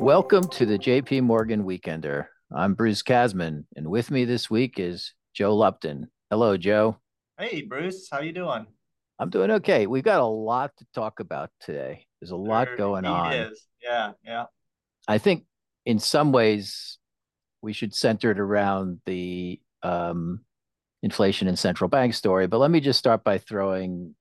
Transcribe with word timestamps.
Welcome 0.00 0.48
to 0.50 0.64
the 0.64 0.78
JP 0.78 1.22
Morgan 1.22 1.64
Weekender. 1.64 2.26
I'm 2.54 2.74
Bruce 2.74 3.02
Kasman, 3.02 3.64
and 3.74 3.88
with 3.88 4.10
me 4.12 4.24
this 4.24 4.48
week 4.48 4.78
is 4.78 5.12
Joe 5.34 5.56
Lupton. 5.56 6.08
Hello, 6.30 6.56
Joe. 6.56 6.98
Hey, 7.38 7.62
Bruce. 7.62 8.08
How 8.10 8.20
you 8.20 8.32
doing? 8.32 8.66
I'm 9.18 9.30
doing 9.30 9.50
okay. 9.50 9.86
We've 9.88 10.04
got 10.04 10.20
a 10.20 10.24
lot 10.26 10.70
to 10.78 10.86
talk 10.94 11.18
about 11.20 11.50
today. 11.60 12.06
There's 12.20 12.30
a 12.30 12.36
lot 12.36 12.68
There 12.68 12.76
going 12.76 13.04
on. 13.06 13.32
is. 13.32 13.66
Yeah, 13.82 14.12
yeah. 14.24 14.44
I 15.08 15.18
think 15.18 15.44
in 15.84 15.98
some 15.98 16.30
ways 16.30 16.98
we 17.60 17.72
should 17.72 17.92
center 17.92 18.30
it 18.30 18.38
around 18.38 19.00
the 19.04 19.60
um, 19.82 20.40
inflation 21.02 21.48
and 21.48 21.58
central 21.58 21.88
bank 21.88 22.14
story. 22.14 22.46
But 22.46 22.58
let 22.58 22.70
me 22.70 22.80
just 22.80 23.00
start 23.00 23.24
by 23.24 23.38
throwing 23.38 24.14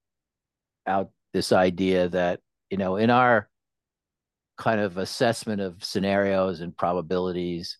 out 0.87 1.11
this 1.33 1.51
idea 1.51 2.09
that, 2.09 2.39
you 2.71 2.77
know, 2.77 2.95
in 2.95 3.11
our 3.11 3.47
kind 4.57 4.81
of 4.81 4.97
assessment 4.97 5.61
of 5.61 5.83
scenarios 5.83 6.61
and 6.61 6.75
probabilities, 6.75 7.77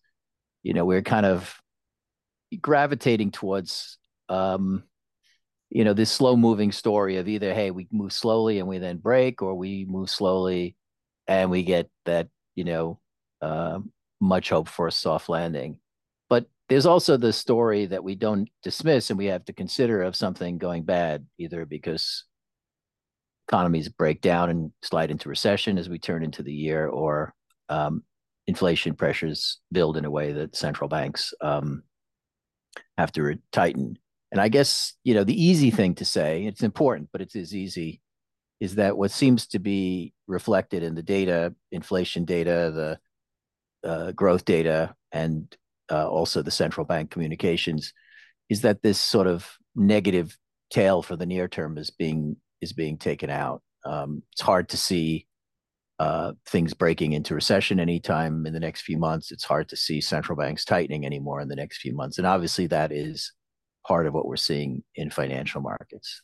you 0.63 0.73
know, 0.73 0.85
we're 0.85 1.01
kind 1.01 1.25
of 1.25 1.53
gravitating 2.61 3.31
towards, 3.31 3.97
um, 4.29 4.83
you 5.69 5.83
know, 5.83 5.93
this 5.93 6.11
slow 6.11 6.37
moving 6.37 6.71
story 6.71 7.17
of 7.17 7.27
either, 7.27 7.53
hey, 7.53 7.71
we 7.71 7.87
move 7.91 8.13
slowly 8.13 8.59
and 8.59 8.67
we 8.67 8.77
then 8.77 8.97
break, 8.97 9.41
or 9.41 9.55
we 9.55 9.85
move 9.85 10.09
slowly 10.09 10.75
and 11.27 11.51
we 11.51 11.63
get 11.63 11.89
that, 12.05 12.29
you 12.55 12.63
know, 12.63 12.99
uh, 13.41 13.79
much 14.21 14.49
hope 14.49 14.69
for 14.69 14.87
a 14.87 14.91
soft 14.91 15.29
landing. 15.29 15.77
But 16.29 16.45
there's 16.69 16.85
also 16.85 17.17
the 17.17 17.33
story 17.33 17.85
that 17.87 18.03
we 18.03 18.15
don't 18.15 18.49
dismiss 18.63 19.09
and 19.09 19.17
we 19.17 19.25
have 19.25 19.45
to 19.45 19.53
consider 19.53 20.03
of 20.03 20.15
something 20.15 20.57
going 20.57 20.83
bad, 20.83 21.25
either 21.37 21.65
because 21.65 22.23
economies 23.47 23.89
break 23.89 24.21
down 24.21 24.49
and 24.49 24.71
slide 24.81 25.11
into 25.11 25.29
recession 25.29 25.77
as 25.77 25.89
we 25.89 25.99
turn 25.99 26.23
into 26.23 26.43
the 26.43 26.53
year, 26.53 26.87
or 26.87 27.33
um, 27.69 28.03
inflation 28.47 28.95
pressures 28.95 29.59
build 29.71 29.97
in 29.97 30.05
a 30.05 30.11
way 30.11 30.33
that 30.33 30.55
central 30.55 30.89
banks 30.89 31.33
um, 31.41 31.83
have 32.97 33.11
to 33.11 33.35
tighten. 33.51 33.97
And 34.31 34.41
I 34.41 34.49
guess 34.49 34.93
you 35.03 35.13
know 35.13 35.23
the 35.23 35.41
easy 35.41 35.71
thing 35.71 35.95
to 35.95 36.05
say, 36.05 36.45
it's 36.45 36.63
important, 36.63 37.09
but 37.11 37.21
it's 37.21 37.35
as 37.35 37.55
easy, 37.55 38.01
is 38.59 38.75
that 38.75 38.97
what 38.97 39.11
seems 39.11 39.47
to 39.47 39.59
be 39.59 40.13
reflected 40.27 40.83
in 40.83 40.95
the 40.95 41.03
data, 41.03 41.53
inflation 41.71 42.25
data, 42.25 42.97
the 43.83 43.89
uh, 43.89 44.11
growth 44.11 44.43
data, 44.43 44.93
and 45.11 45.55
uh, 45.89 46.09
also 46.09 46.41
the 46.41 46.51
central 46.51 46.85
bank 46.85 47.11
communications, 47.11 47.93
is 48.49 48.61
that 48.61 48.81
this 48.81 48.99
sort 48.99 49.27
of 49.27 49.57
negative 49.75 50.37
tail 50.69 51.01
for 51.01 51.15
the 51.15 51.25
near 51.25 51.47
term 51.47 51.77
is 51.77 51.89
being 51.89 52.35
is 52.61 52.73
being 52.73 52.97
taken 52.97 53.29
out. 53.29 53.61
Um, 53.85 54.23
it's 54.31 54.41
hard 54.41 54.69
to 54.69 54.77
see 54.77 55.27
uh, 55.99 56.33
things 56.45 56.73
breaking 56.73 57.13
into 57.13 57.33
recession 57.33 57.79
anytime 57.79 58.45
in 58.45 58.53
the 58.53 58.59
next 58.59 58.81
few 58.81 58.97
months. 58.97 59.31
It's 59.31 59.43
hard 59.43 59.69
to 59.69 59.75
see 59.75 60.01
central 60.01 60.37
banks 60.37 60.65
tightening 60.65 61.05
anymore 61.05 61.41
in 61.41 61.47
the 61.47 61.55
next 61.55 61.79
few 61.79 61.93
months. 61.93 62.17
And 62.17 62.27
obviously, 62.27 62.67
that 62.67 62.91
is 62.91 63.33
part 63.85 64.05
of 64.05 64.13
what 64.13 64.27
we're 64.27 64.35
seeing 64.35 64.83
in 64.95 65.09
financial 65.09 65.61
markets. 65.61 66.21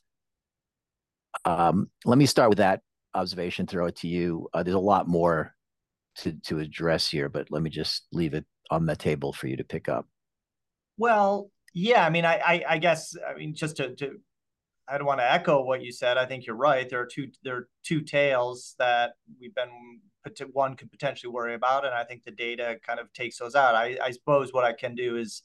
Um, 1.45 1.89
let 2.05 2.17
me 2.17 2.25
start 2.25 2.49
with 2.49 2.59
that 2.59 2.81
observation, 3.15 3.65
throw 3.65 3.87
it 3.87 3.95
to 3.97 4.07
you. 4.07 4.49
Uh, 4.53 4.63
there's 4.63 4.75
a 4.75 4.79
lot 4.79 5.07
more 5.07 5.55
to, 6.17 6.33
to 6.43 6.59
address 6.59 7.09
here, 7.09 7.29
but 7.29 7.47
let 7.49 7.63
me 7.63 7.69
just 7.69 8.05
leave 8.11 8.33
it 8.33 8.45
on 8.69 8.85
the 8.85 8.95
table 8.95 9.33
for 9.33 9.47
you 9.47 9.57
to 9.57 9.63
pick 9.63 9.89
up. 9.89 10.07
Well, 10.97 11.49
yeah. 11.73 12.05
I 12.05 12.09
mean, 12.09 12.25
I, 12.25 12.37
I, 12.37 12.63
I 12.69 12.77
guess, 12.77 13.15
I 13.27 13.37
mean, 13.37 13.55
just 13.55 13.77
to, 13.77 13.95
to, 13.95 14.19
I 14.87 14.97
don't 14.97 15.07
want 15.07 15.21
to 15.21 15.31
echo 15.31 15.63
what 15.63 15.81
you 15.81 15.91
said. 15.91 16.17
I 16.17 16.25
think 16.25 16.45
you're 16.45 16.55
right. 16.55 16.89
There 16.89 16.99
are 16.99 17.05
two, 17.05 17.29
there 17.43 17.55
are 17.57 17.67
two 17.83 18.01
tails 18.01 18.75
that 18.79 19.13
we've 19.39 19.55
been 19.55 19.69
one 20.51 20.75
could 20.75 20.91
potentially 20.91 21.31
worry 21.31 21.53
about, 21.53 21.85
and 21.85 21.93
I 21.93 22.03
think 22.03 22.23
the 22.23 22.31
data 22.31 22.77
kind 22.85 22.99
of 22.99 23.11
takes 23.13 23.37
those 23.37 23.55
out. 23.55 23.75
I, 23.75 23.97
I 24.01 24.11
suppose 24.11 24.53
what 24.53 24.63
I 24.63 24.73
can 24.73 24.95
do 24.95 25.17
is 25.17 25.41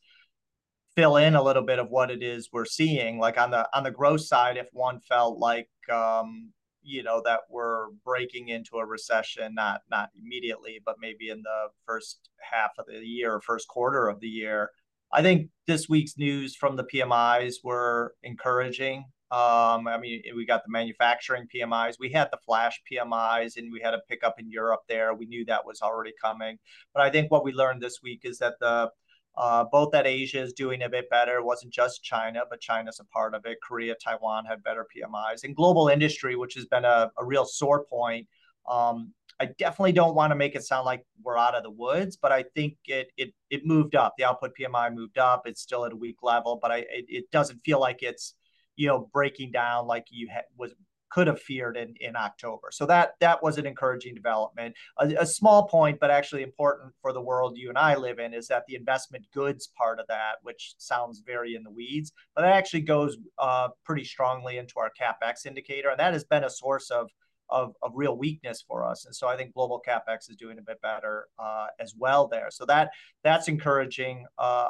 fill 0.94 1.16
in 1.16 1.34
a 1.34 1.42
little 1.42 1.62
bit 1.62 1.78
of 1.78 1.90
what 1.90 2.10
it 2.10 2.22
is 2.22 2.48
we're 2.52 2.64
seeing. 2.64 3.18
Like 3.18 3.38
on 3.38 3.50
the 3.50 3.68
on 3.76 3.84
the 3.84 3.90
growth 3.90 4.22
side, 4.22 4.56
if 4.56 4.68
one 4.72 5.00
felt 5.00 5.38
like 5.38 5.68
um, 5.92 6.52
you 6.82 7.02
know 7.02 7.22
that 7.24 7.40
we're 7.50 7.90
breaking 8.04 8.48
into 8.48 8.76
a 8.76 8.86
recession, 8.86 9.54
not 9.54 9.82
not 9.90 10.10
immediately, 10.20 10.80
but 10.84 10.96
maybe 11.00 11.28
in 11.28 11.42
the 11.42 11.68
first 11.86 12.30
half 12.40 12.70
of 12.78 12.86
the 12.86 12.98
year, 12.98 13.34
or 13.34 13.40
first 13.40 13.68
quarter 13.68 14.08
of 14.08 14.20
the 14.20 14.28
year. 14.28 14.70
I 15.12 15.22
think 15.22 15.50
this 15.66 15.88
week's 15.88 16.18
news 16.18 16.54
from 16.54 16.76
the 16.76 16.84
PMIs 16.84 17.56
were 17.64 18.14
encouraging. 18.22 19.06
Um, 19.30 19.86
I 19.86 19.98
mean, 20.00 20.22
we 20.34 20.46
got 20.46 20.64
the 20.64 20.70
manufacturing 20.70 21.46
PMIs, 21.54 21.96
we 22.00 22.10
had 22.10 22.28
the 22.32 22.38
flash 22.46 22.80
PMIs, 22.90 23.56
and 23.56 23.70
we 23.70 23.80
had 23.80 23.92
a 23.92 24.00
pickup 24.08 24.40
in 24.40 24.50
Europe 24.50 24.80
there. 24.88 25.14
We 25.14 25.26
knew 25.26 25.44
that 25.44 25.66
was 25.66 25.82
already 25.82 26.12
coming. 26.22 26.58
But 26.94 27.02
I 27.02 27.10
think 27.10 27.30
what 27.30 27.44
we 27.44 27.52
learned 27.52 27.82
this 27.82 28.00
week 28.02 28.20
is 28.24 28.38
that 28.38 28.54
the 28.60 28.90
uh, 29.36 29.64
both 29.70 29.92
that 29.92 30.06
Asia 30.06 30.42
is 30.42 30.52
doing 30.52 30.82
a 30.82 30.88
bit 30.88 31.08
better. 31.10 31.36
It 31.36 31.44
wasn't 31.44 31.72
just 31.72 32.02
China, 32.02 32.42
but 32.50 32.60
China's 32.60 32.98
a 32.98 33.04
part 33.04 33.34
of 33.34 33.46
it. 33.46 33.58
Korea, 33.62 33.94
Taiwan 33.94 34.44
had 34.44 34.64
better 34.64 34.84
PMIs. 34.84 35.44
And 35.44 35.54
global 35.54 35.86
industry, 35.88 36.34
which 36.34 36.54
has 36.54 36.66
been 36.66 36.84
a, 36.84 37.12
a 37.16 37.24
real 37.24 37.44
sore 37.44 37.84
point, 37.84 38.26
um, 38.68 39.12
I 39.40 39.46
definitely 39.58 39.92
don't 39.92 40.16
want 40.16 40.32
to 40.32 40.34
make 40.34 40.56
it 40.56 40.64
sound 40.64 40.86
like 40.86 41.06
we're 41.22 41.38
out 41.38 41.54
of 41.54 41.62
the 41.62 41.70
woods, 41.70 42.16
but 42.16 42.32
I 42.32 42.42
think 42.54 42.76
it 42.86 43.12
it 43.16 43.32
it 43.50 43.64
moved 43.64 43.94
up. 43.94 44.14
The 44.18 44.24
output 44.24 44.52
PMI 44.58 44.92
moved 44.92 45.18
up. 45.18 45.42
It's 45.46 45.60
still 45.60 45.84
at 45.84 45.92
a 45.92 45.96
weak 45.96 46.16
level, 46.22 46.58
but 46.60 46.72
I 46.72 46.78
it, 46.78 47.04
it 47.08 47.30
doesn't 47.30 47.58
feel 47.58 47.78
like 47.78 48.02
it's 48.02 48.34
you 48.78 48.86
know 48.86 49.10
breaking 49.12 49.50
down 49.50 49.86
like 49.86 50.06
you 50.10 50.28
ha- 50.32 50.48
was 50.56 50.72
could 51.10 51.26
have 51.26 51.40
feared 51.40 51.76
in, 51.76 51.94
in 52.00 52.16
October. 52.16 52.68
So 52.70 52.86
that 52.86 53.14
that 53.20 53.42
was 53.42 53.58
an 53.58 53.66
encouraging 53.66 54.14
development. 54.14 54.74
A, 54.98 55.14
a, 55.20 55.26
small 55.26 55.66
point, 55.66 55.98
but 56.00 56.10
actually 56.10 56.42
important 56.42 56.92
for 57.00 57.12
the 57.12 57.20
world 57.20 57.56
you 57.56 57.70
and 57.70 57.78
I 57.78 57.96
live 57.96 58.18
in, 58.18 58.34
is 58.34 58.46
that 58.48 58.64
the 58.68 58.74
investment 58.74 59.24
goods 59.32 59.70
part 59.76 60.00
of 60.00 60.06
that, 60.08 60.36
which 60.42 60.74
sounds 60.78 61.22
very 61.24 61.54
in 61.54 61.62
the 61.62 61.70
weeds, 61.70 62.12
but 62.34 62.42
that 62.42 62.52
actually 62.52 62.82
goes 62.82 63.16
uh, 63.38 63.68
pretty 63.84 64.04
strongly 64.04 64.58
into 64.58 64.74
our 64.76 64.90
capex 65.00 65.46
indicator, 65.46 65.88
and 65.88 65.98
that 65.98 66.12
has 66.12 66.24
been 66.24 66.44
a 66.44 66.50
source 66.50 66.90
of 66.90 67.08
of, 67.50 67.74
of 67.82 67.92
real 67.94 68.14
weakness 68.14 68.62
for 68.66 68.84
us. 68.84 69.06
And 69.06 69.16
so 69.16 69.26
I 69.26 69.34
think 69.34 69.54
global 69.54 69.82
capex 69.86 70.28
is 70.28 70.36
doing 70.36 70.58
a 70.58 70.62
bit 70.62 70.82
better 70.82 71.28
uh, 71.38 71.68
as 71.80 71.94
well 71.96 72.28
there. 72.28 72.48
So 72.50 72.66
that 72.66 72.90
that's 73.24 73.48
encouraging 73.48 74.26
uh, 74.38 74.68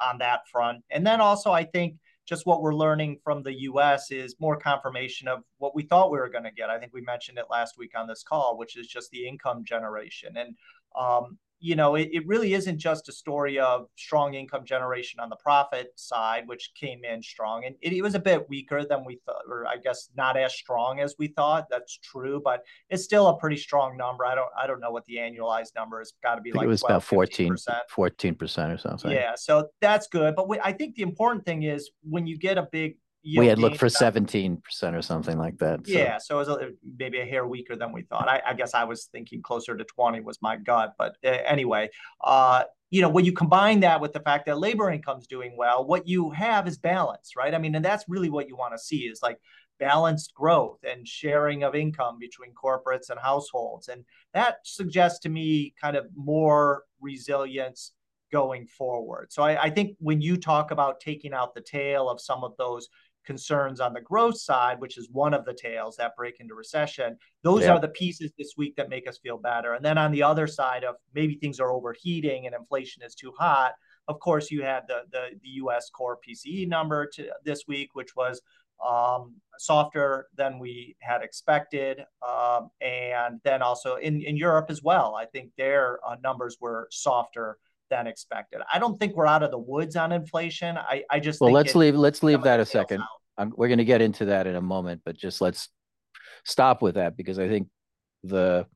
on 0.00 0.18
that 0.18 0.46
front. 0.52 0.84
And 0.90 1.06
then 1.06 1.22
also 1.22 1.50
I 1.50 1.64
think 1.64 1.94
just 2.30 2.46
what 2.46 2.62
we're 2.62 2.74
learning 2.74 3.18
from 3.24 3.42
the 3.42 3.62
US 3.62 4.12
is 4.12 4.36
more 4.38 4.56
confirmation 4.56 5.26
of 5.26 5.42
what 5.58 5.74
we 5.74 5.82
thought 5.82 6.12
we 6.12 6.18
were 6.18 6.28
going 6.28 6.44
to 6.44 6.52
get. 6.52 6.70
I 6.70 6.78
think 6.78 6.94
we 6.94 7.00
mentioned 7.00 7.38
it 7.38 7.46
last 7.50 7.76
week 7.76 7.90
on 7.98 8.06
this 8.06 8.22
call, 8.22 8.56
which 8.56 8.76
is 8.76 8.86
just 8.86 9.10
the 9.10 9.26
income 9.26 9.64
generation. 9.64 10.36
And 10.36 10.54
um, 10.96 11.38
you 11.60 11.76
know, 11.76 11.94
it, 11.94 12.08
it 12.12 12.26
really 12.26 12.54
isn't 12.54 12.78
just 12.78 13.08
a 13.08 13.12
story 13.12 13.58
of 13.58 13.86
strong 13.96 14.34
income 14.34 14.64
generation 14.64 15.20
on 15.20 15.28
the 15.28 15.36
profit 15.36 15.92
side, 15.94 16.44
which 16.46 16.72
came 16.74 17.04
in 17.04 17.22
strong. 17.22 17.66
And 17.66 17.76
it, 17.82 17.92
it, 17.92 18.02
was 18.02 18.14
a 18.14 18.18
bit 18.18 18.48
weaker 18.48 18.84
than 18.84 19.04
we 19.04 19.20
thought, 19.26 19.42
or 19.46 19.66
I 19.66 19.76
guess 19.76 20.08
not 20.16 20.38
as 20.38 20.54
strong 20.54 21.00
as 21.00 21.14
we 21.18 21.28
thought. 21.28 21.66
That's 21.70 21.98
true, 21.98 22.40
but 22.42 22.64
it's 22.88 23.04
still 23.04 23.28
a 23.28 23.36
pretty 23.36 23.58
strong 23.58 23.96
number. 23.96 24.24
I 24.24 24.34
don't 24.34 24.48
I 24.60 24.66
don't 24.66 24.80
know 24.80 24.90
what 24.90 25.04
the 25.04 25.16
annualized 25.16 25.74
number 25.76 26.00
is. 26.00 26.14
Got 26.22 26.36
to 26.36 26.40
be 26.40 26.52
like 26.52 26.64
it 26.64 26.68
was 26.68 26.80
12, 26.80 26.90
about 26.90 27.04
14 27.04 27.56
14% 27.94 28.74
or 28.74 28.78
something. 28.78 29.10
Yeah, 29.10 29.34
so 29.36 29.68
that's 29.80 30.06
good. 30.08 30.34
But 30.34 30.48
we, 30.48 30.58
I 30.60 30.72
think 30.72 30.94
the 30.94 31.02
important 31.02 31.44
thing 31.44 31.64
is 31.64 31.90
when 32.02 32.26
you 32.26 32.38
get 32.38 32.56
a 32.56 32.68
big 32.72 32.96
we 33.24 33.46
had 33.46 33.58
looked 33.58 33.76
for 33.76 33.86
17% 33.86 34.60
or 34.94 35.02
something 35.02 35.38
like 35.38 35.58
that. 35.58 35.86
So. 35.86 35.92
Yeah, 35.92 36.18
so 36.18 36.36
it 36.36 36.38
was 36.38 36.48
a, 36.48 36.70
maybe 36.98 37.20
a 37.20 37.24
hair 37.24 37.46
weaker 37.46 37.76
than 37.76 37.92
we 37.92 38.02
thought. 38.02 38.28
I, 38.28 38.40
I, 38.46 38.54
guess 38.54 38.74
I 38.74 38.84
was 38.84 39.06
thinking 39.12 39.42
closer 39.42 39.76
to 39.76 39.84
20 39.84 40.20
was 40.20 40.38
my 40.40 40.56
gut. 40.56 40.94
But 40.96 41.16
uh, 41.24 41.28
anyway, 41.28 41.90
uh, 42.22 42.64
you 42.90 43.02
know, 43.02 43.08
when 43.08 43.24
you 43.24 43.32
combine 43.32 43.80
that 43.80 44.00
with 44.00 44.12
the 44.12 44.20
fact 44.20 44.46
that 44.46 44.58
labor 44.58 44.90
income's 44.90 45.26
doing 45.26 45.54
well, 45.56 45.84
what 45.84 46.08
you 46.08 46.30
have 46.30 46.66
is 46.66 46.78
balance, 46.78 47.32
right? 47.36 47.54
I 47.54 47.58
mean, 47.58 47.74
and 47.74 47.84
that's 47.84 48.04
really 48.08 48.30
what 48.30 48.48
you 48.48 48.56
want 48.56 48.74
to 48.74 48.78
see 48.78 49.00
is 49.00 49.22
like 49.22 49.38
balanced 49.78 50.34
growth 50.34 50.78
and 50.82 51.06
sharing 51.06 51.62
of 51.62 51.74
income 51.74 52.18
between 52.18 52.52
corporates 52.52 53.10
and 53.10 53.20
households. 53.20 53.88
And 53.88 54.04
that 54.34 54.56
suggests 54.64 55.20
to 55.20 55.28
me 55.28 55.74
kind 55.80 55.96
of 55.96 56.06
more 56.14 56.84
resilience 57.00 57.92
going 58.32 58.66
forward. 58.66 59.32
So 59.32 59.42
I, 59.42 59.64
I 59.64 59.70
think 59.70 59.96
when 59.98 60.20
you 60.20 60.36
talk 60.36 60.70
about 60.70 61.00
taking 61.00 61.32
out 61.32 61.54
the 61.54 61.60
tail 61.60 62.08
of 62.08 62.20
some 62.20 62.44
of 62.44 62.56
those 62.58 62.88
concerns 63.24 63.80
on 63.80 63.92
the 63.92 64.00
growth 64.00 64.38
side, 64.38 64.80
which 64.80 64.98
is 64.98 65.08
one 65.10 65.34
of 65.34 65.44
the 65.44 65.54
tails 65.54 65.96
that 65.96 66.16
break 66.16 66.40
into 66.40 66.54
recession. 66.54 67.16
Those 67.42 67.62
yeah. 67.62 67.72
are 67.72 67.80
the 67.80 67.88
pieces 67.88 68.32
this 68.38 68.54
week 68.56 68.76
that 68.76 68.88
make 68.88 69.08
us 69.08 69.18
feel 69.18 69.38
better. 69.38 69.74
And 69.74 69.84
then 69.84 69.98
on 69.98 70.10
the 70.10 70.22
other 70.22 70.46
side 70.46 70.84
of 70.84 70.96
maybe 71.14 71.34
things 71.34 71.60
are 71.60 71.72
overheating 71.72 72.46
and 72.46 72.54
inflation 72.54 73.02
is 73.02 73.14
too 73.14 73.32
hot, 73.38 73.74
of 74.10 74.18
course, 74.18 74.50
you 74.50 74.62
had 74.62 74.82
the 74.88 75.02
the, 75.12 75.28
the 75.42 75.48
U.S. 75.62 75.88
core 75.90 76.18
PCE 76.26 76.68
number 76.68 77.06
to 77.14 77.28
this 77.44 77.64
week, 77.68 77.90
which 77.92 78.16
was 78.16 78.42
um, 78.86 79.36
softer 79.58 80.26
than 80.36 80.58
we 80.58 80.96
had 81.00 81.22
expected, 81.22 82.04
um, 82.26 82.70
and 82.80 83.40
then 83.44 83.62
also 83.62 83.96
in 83.96 84.20
in 84.22 84.36
Europe 84.36 84.66
as 84.68 84.82
well. 84.82 85.14
I 85.14 85.26
think 85.26 85.52
their 85.56 86.00
uh, 86.04 86.16
numbers 86.22 86.56
were 86.60 86.88
softer 86.90 87.58
than 87.90 88.06
expected. 88.06 88.60
I 88.72 88.78
don't 88.78 88.98
think 88.98 89.16
we're 89.16 89.26
out 89.26 89.42
of 89.42 89.50
the 89.50 89.58
woods 89.58 89.96
on 89.96 90.12
inflation. 90.12 90.78
I, 90.78 91.04
I 91.10 91.20
just 91.20 91.40
well, 91.40 91.52
let's 91.52 91.74
it, 91.74 91.78
leave 91.78 91.94
let's 91.96 92.22
leave 92.22 92.42
that 92.42 92.60
a 92.60 92.66
second. 92.66 93.02
we're 93.56 93.68
going 93.68 93.78
to 93.78 93.84
get 93.84 94.00
into 94.00 94.26
that 94.26 94.46
in 94.46 94.56
a 94.56 94.60
moment, 94.60 95.02
but 95.04 95.16
just 95.16 95.40
let's 95.40 95.68
stop 96.44 96.82
with 96.82 96.94
that 96.94 97.16
because 97.16 97.38
I 97.38 97.48
think 97.48 97.68
the 98.22 98.66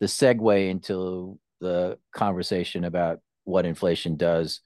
the 0.00 0.06
segue 0.06 0.68
into 0.68 1.38
the 1.60 1.98
conversation 2.12 2.84
about 2.84 3.20
what 3.44 3.66
inflation 3.66 4.16
does 4.16 4.60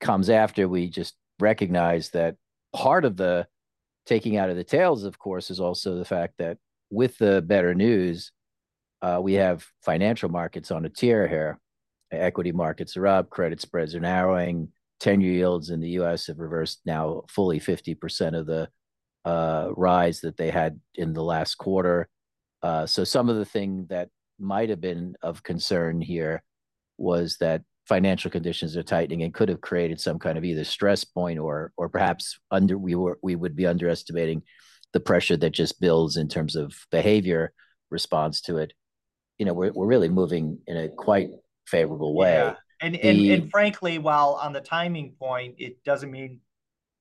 comes 0.00 0.30
after 0.30 0.66
we 0.66 0.88
just 0.88 1.14
recognize 1.38 2.10
that 2.10 2.36
part 2.72 3.04
of 3.04 3.16
the 3.16 3.46
taking 4.06 4.36
out 4.36 4.50
of 4.50 4.56
the 4.56 4.64
tails, 4.64 5.04
of 5.04 5.18
course, 5.18 5.50
is 5.50 5.60
also 5.60 5.96
the 5.96 6.04
fact 6.04 6.34
that 6.38 6.58
with 6.90 7.16
the 7.18 7.42
better 7.42 7.74
news, 7.74 8.32
uh, 9.02 9.20
we 9.22 9.34
have 9.34 9.66
financial 9.82 10.28
markets 10.28 10.70
on 10.70 10.84
a 10.84 10.88
tear 10.88 11.28
here. 11.28 11.58
Equity 12.12 12.52
markets 12.52 12.96
are 12.96 13.06
up, 13.06 13.30
credit 13.30 13.60
spreads 13.60 13.94
are 13.94 14.00
narrowing, 14.00 14.68
10 15.00 15.20
year 15.20 15.32
yields 15.32 15.70
in 15.70 15.80
the 15.80 15.90
US 15.90 16.26
have 16.26 16.38
reversed 16.38 16.80
now 16.84 17.22
fully 17.28 17.58
50% 17.58 18.38
of 18.38 18.46
the 18.46 18.68
uh, 19.24 19.68
rise 19.76 20.20
that 20.20 20.36
they 20.36 20.50
had 20.50 20.80
in 20.94 21.12
the 21.12 21.22
last 21.22 21.56
quarter. 21.56 22.08
Uh, 22.62 22.86
so 22.86 23.04
some 23.04 23.28
of 23.28 23.36
the 23.36 23.44
thing 23.44 23.86
that 23.90 24.08
might 24.38 24.68
have 24.68 24.80
been 24.80 25.14
of 25.22 25.42
concern 25.42 26.00
here 26.00 26.42
was 26.98 27.36
that 27.38 27.62
financial 27.86 28.30
conditions 28.30 28.76
are 28.76 28.82
tightening 28.82 29.22
and 29.22 29.34
could 29.34 29.48
have 29.48 29.60
created 29.60 30.00
some 30.00 30.18
kind 30.18 30.38
of 30.38 30.44
either 30.44 30.64
stress 30.64 31.02
point 31.02 31.38
or 31.38 31.72
or 31.76 31.88
perhaps 31.88 32.38
under 32.50 32.78
we 32.78 32.94
were 32.94 33.18
we 33.22 33.34
would 33.34 33.56
be 33.56 33.66
underestimating 33.66 34.42
the 34.92 35.00
pressure 35.00 35.36
that 35.36 35.50
just 35.50 35.80
builds 35.80 36.16
in 36.16 36.28
terms 36.28 36.56
of 36.56 36.74
behavior 36.90 37.52
response 37.90 38.40
to 38.42 38.58
it. 38.58 38.72
You 39.38 39.46
know, 39.46 39.54
we're 39.54 39.72
we're 39.72 39.86
really 39.86 40.08
moving 40.08 40.58
in 40.66 40.76
a 40.76 40.88
quite 40.88 41.30
favorable 41.70 42.14
way. 42.14 42.32
Yeah. 42.32 42.56
And, 42.82 42.94
the, 42.94 43.02
and 43.02 43.42
and 43.42 43.50
frankly, 43.50 43.98
while 43.98 44.38
on 44.42 44.52
the 44.52 44.60
timing 44.60 45.12
point, 45.18 45.56
it 45.58 45.84
doesn't 45.84 46.10
mean 46.10 46.40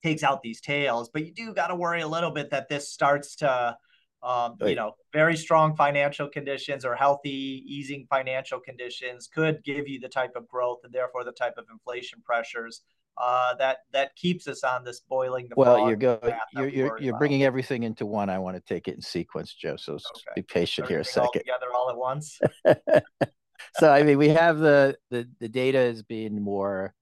takes 0.03 0.23
out 0.23 0.41
these 0.41 0.61
tails, 0.61 1.09
but 1.13 1.25
you 1.25 1.33
do 1.33 1.53
got 1.53 1.67
to 1.67 1.75
worry 1.75 2.01
a 2.01 2.07
little 2.07 2.31
bit 2.31 2.51
that 2.51 2.69
this 2.69 2.89
starts 2.89 3.37
to 3.37 3.77
um, 4.21 4.55
right. 4.59 4.71
you 4.71 4.75
know, 4.75 4.95
very 5.13 5.37
strong 5.37 5.75
financial 5.75 6.27
conditions 6.27 6.83
or 6.83 6.95
healthy, 6.95 7.63
easing 7.65 8.05
financial 8.09 8.59
conditions 8.59 9.27
could 9.27 9.63
give 9.63 9.87
you 9.87 9.99
the 9.99 10.09
type 10.09 10.31
of 10.35 10.47
growth 10.47 10.79
and 10.83 10.93
therefore 10.93 11.23
the 11.23 11.31
type 11.31 11.53
of 11.57 11.65
inflation 11.71 12.21
pressures 12.25 12.81
uh, 13.19 13.55
that 13.55 13.79
that 13.91 14.15
keeps 14.15 14.47
us 14.47 14.63
on 14.63 14.83
this 14.83 15.01
boiling 15.01 15.47
the 15.49 15.55
well 15.57 15.87
you're 15.87 15.97
going 15.97 16.19
you're 16.53 16.69
you're, 16.69 17.01
you're 17.01 17.17
bringing 17.17 17.43
everything 17.43 17.83
into 17.83 18.05
one 18.05 18.29
i 18.29 18.39
want 18.39 18.55
to 18.55 18.61
take 18.61 18.87
it 18.87 18.95
in 18.95 19.01
sequence 19.01 19.53
joe 19.53 19.75
so 19.75 19.93
okay. 19.93 20.01
be 20.35 20.41
patient 20.41 20.87
here 20.87 20.99
a 20.99 21.03
second 21.03 21.25
all 21.25 21.31
together 21.31 21.65
all 21.75 21.89
at 21.89 21.97
once 21.97 22.39
so 23.77 23.91
i 23.91 24.03
mean 24.03 24.17
we 24.17 24.29
have 24.29 24.59
the 24.59 24.95
the 25.09 25.27
the 25.39 25.49
data 25.49 25.79
is 25.79 26.03
being 26.03 26.41
more 26.41 26.93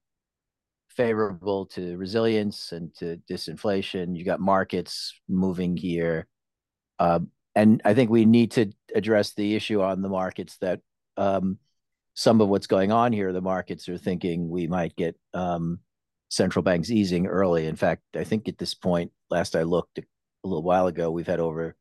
favorable 0.89 1.65
to 1.65 1.95
resilience 1.97 2.71
and 2.71 2.93
to 2.95 3.19
disinflation 3.29 4.17
you 4.17 4.25
got 4.25 4.39
markets 4.39 5.13
moving 5.27 5.77
here 5.77 6.27
um, 6.99 7.29
and 7.57 7.81
I 7.85 7.95
think 7.95 8.11
we 8.11 8.25
need 8.25 8.51
to 8.51 8.71
address 8.93 9.33
the 9.33 9.55
issue 9.55 9.81
on 9.81 10.03
the 10.03 10.09
markets 10.09 10.57
that 10.61 10.81
um, 11.17 11.57
some 12.13 12.39
of 12.39 12.49
what's 12.49 12.67
going 12.67 12.91
on 12.91 13.11
here, 13.13 13.33
the 13.33 13.41
markets 13.41 13.89
are 13.89 13.97
thinking 13.97 14.47
we 14.47 14.67
might 14.67 14.95
get 14.95 15.15
um, 15.33 15.79
central 16.29 16.61
banks 16.61 16.91
easing 16.91 17.25
early. 17.25 17.65
In 17.65 17.75
fact, 17.75 18.03
I 18.15 18.23
think 18.23 18.47
at 18.47 18.59
this 18.59 18.75
point, 18.75 19.11
last 19.31 19.55
I 19.55 19.63
looked 19.63 19.97
a 19.97 20.03
little 20.43 20.61
while 20.61 20.85
ago, 20.85 21.09
we've 21.09 21.25
had 21.25 21.39
over 21.39 21.75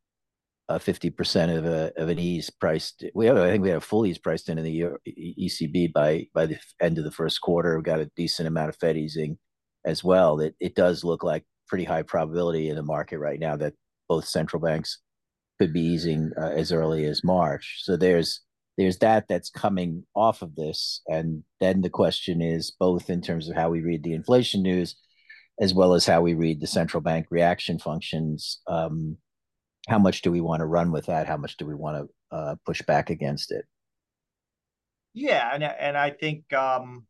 uh, 0.69 0.79
50% 0.79 1.57
of 1.57 1.65
a 1.65 1.93
of 1.97 2.09
an 2.09 2.19
ease 2.19 2.51
priced. 2.51 3.05
We 3.15 3.27
have, 3.27 3.37
I 3.37 3.51
think 3.51 3.63
we 3.63 3.69
have 3.71 3.79
a 3.79 3.87
full 3.87 4.07
ease 4.07 4.19
priced 4.19 4.49
in 4.49 4.59
in 4.59 4.65
the 4.65 4.85
ECB 5.07 5.93
by 5.93 6.29
by 6.35 6.47
the 6.47 6.59
end 6.81 6.99
of 6.99 7.05
the 7.05 7.13
first 7.13 7.41
quarter. 7.41 7.77
We've 7.77 7.85
got 7.85 8.01
a 8.01 8.11
decent 8.17 8.49
amount 8.49 8.71
of 8.71 8.77
Fed 8.77 8.97
easing 8.97 9.39
as 9.85 10.03
well. 10.03 10.37
That 10.37 10.55
it 10.61 10.75
does 10.75 11.05
look 11.05 11.23
like 11.23 11.45
pretty 11.69 11.85
high 11.85 12.03
probability 12.03 12.69
in 12.69 12.77
the 12.77 12.83
market 12.83 13.19
right 13.19 13.39
now 13.39 13.57
that 13.57 13.75
both 14.09 14.27
central 14.27 14.61
banks 14.61 14.99
could 15.59 15.73
be 15.73 15.81
easing 15.81 16.33
uh, 16.41 16.51
as 16.51 16.73
early 16.73 17.05
as 17.05 17.25
March. 17.25 17.81
So 17.83 17.97
there's 17.97 18.43
there's 18.77 18.99
that 18.99 19.27
that's 19.29 19.49
coming 19.49 20.05
off 20.15 20.43
of 20.43 20.55
this, 20.55 21.01
and 21.07 21.45
then 21.61 21.81
the 21.81 21.91
question 21.91 22.43
is 22.43 22.73
both 22.73 23.09
in 23.09 23.23
terms 23.23 23.49
of 23.49 23.57
how 23.57 23.71
we 23.71 23.83
read 23.83 24.03
the 24.03 24.13
inflation 24.13 24.63
news, 24.63 24.97
as 25.61 25.73
well 25.73 25.95
as 25.95 26.05
how 26.05 26.21
we 26.23 26.35
read 26.35 26.61
the 26.61 26.67
central 26.67 27.01
bank 27.01 27.27
reaction 27.31 27.79
functions. 27.79 28.61
Um, 28.67 29.17
how 29.87 29.99
much 29.99 30.23
do 30.23 30.31
we 30.31 30.41
want 30.41 30.61
to 30.61 30.67
run 30.67 30.91
with 30.91 31.07
that? 31.07 31.27
How 31.27 31.37
much 31.37 31.57
do 31.57 31.67
we 31.67 31.75
want 31.75 32.09
to 32.31 32.37
uh, 32.37 32.55
push 32.65 32.83
back 32.83 33.11
against 33.11 33.53
it? 33.53 33.65
Yeah, 35.15 35.51
and 35.53 35.65
and 35.65 35.97
I 35.97 36.11
think 36.11 36.53
um, 36.53 37.07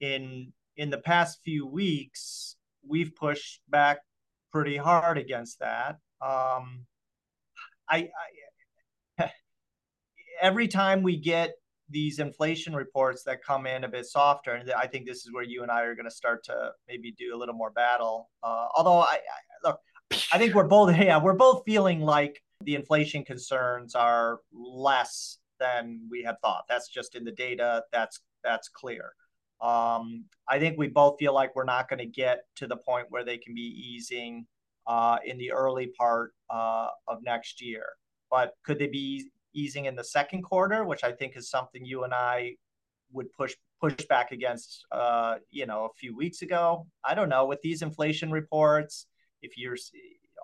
in 0.00 0.52
in 0.76 0.90
the 0.90 0.98
past 0.98 1.40
few 1.44 1.66
weeks 1.66 2.56
we've 2.86 3.14
pushed 3.14 3.60
back 3.68 3.98
pretty 4.52 4.76
hard 4.76 5.18
against 5.18 5.58
that. 5.60 5.98
Um, 6.20 6.86
I, 7.88 8.08
I 9.18 9.30
every 10.42 10.68
time 10.68 11.02
we 11.02 11.16
get 11.16 11.54
these 11.90 12.18
inflation 12.18 12.74
reports 12.74 13.24
that 13.24 13.42
come 13.42 13.66
in 13.66 13.84
a 13.84 13.88
bit 13.88 14.06
softer, 14.06 14.52
and 14.52 14.70
I 14.72 14.86
think 14.86 15.06
this 15.06 15.18
is 15.18 15.32
where 15.32 15.42
you 15.42 15.62
and 15.62 15.70
I 15.70 15.82
are 15.82 15.94
going 15.94 16.08
to 16.08 16.14
start 16.14 16.44
to 16.44 16.70
maybe 16.88 17.12
do 17.12 17.34
a 17.34 17.38
little 17.38 17.54
more 17.54 17.70
battle. 17.70 18.30
Uh, 18.42 18.66
although 18.76 19.00
I, 19.00 19.14
I 19.14 19.68
look, 19.68 19.80
I 20.32 20.38
think 20.38 20.54
we're 20.54 20.64
both 20.64 20.96
yeah 20.98 21.20
we're 21.20 21.34
both 21.34 21.62
feeling 21.64 22.00
like 22.00 22.42
the 22.62 22.74
inflation 22.74 23.24
concerns 23.24 23.94
are 23.94 24.40
less 24.52 25.38
than 25.60 26.00
we 26.10 26.22
had 26.22 26.40
thought. 26.40 26.64
That's 26.68 26.88
just 26.88 27.14
in 27.14 27.24
the 27.24 27.32
data. 27.32 27.84
That's 27.92 28.20
that's 28.42 28.68
clear. 28.68 29.12
Um, 29.60 30.24
I 30.48 30.58
think 30.58 30.76
we 30.76 30.88
both 30.88 31.16
feel 31.18 31.32
like 31.32 31.56
we're 31.56 31.64
not 31.64 31.88
going 31.88 32.00
to 32.00 32.06
get 32.06 32.44
to 32.56 32.66
the 32.66 32.76
point 32.76 33.06
where 33.08 33.24
they 33.24 33.38
can 33.38 33.54
be 33.54 33.62
easing 33.62 34.46
uh, 34.86 35.18
in 35.24 35.38
the 35.38 35.52
early 35.52 35.86
part 35.98 36.34
uh, 36.50 36.88
of 37.08 37.22
next 37.22 37.62
year. 37.62 37.86
But 38.30 38.52
could 38.64 38.78
they 38.78 38.88
be 38.88 39.30
easing 39.54 39.86
in 39.86 39.94
the 39.94 40.04
second 40.04 40.42
quarter, 40.42 40.84
which 40.84 41.04
I 41.04 41.12
think 41.12 41.36
is 41.36 41.48
something 41.48 41.84
you 41.84 42.04
and 42.04 42.12
I 42.12 42.56
would 43.12 43.32
push 43.32 43.54
push 43.80 44.04
back 44.08 44.32
against, 44.32 44.86
uh, 44.92 45.36
you 45.50 45.66
know, 45.66 45.84
a 45.84 45.94
few 45.94 46.16
weeks 46.16 46.42
ago? 46.42 46.86
I 47.04 47.14
don't 47.14 47.28
know. 47.28 47.46
With 47.46 47.62
these 47.62 47.80
inflation 47.80 48.30
reports, 48.30 49.06
if 49.44 49.56
you're 49.56 49.76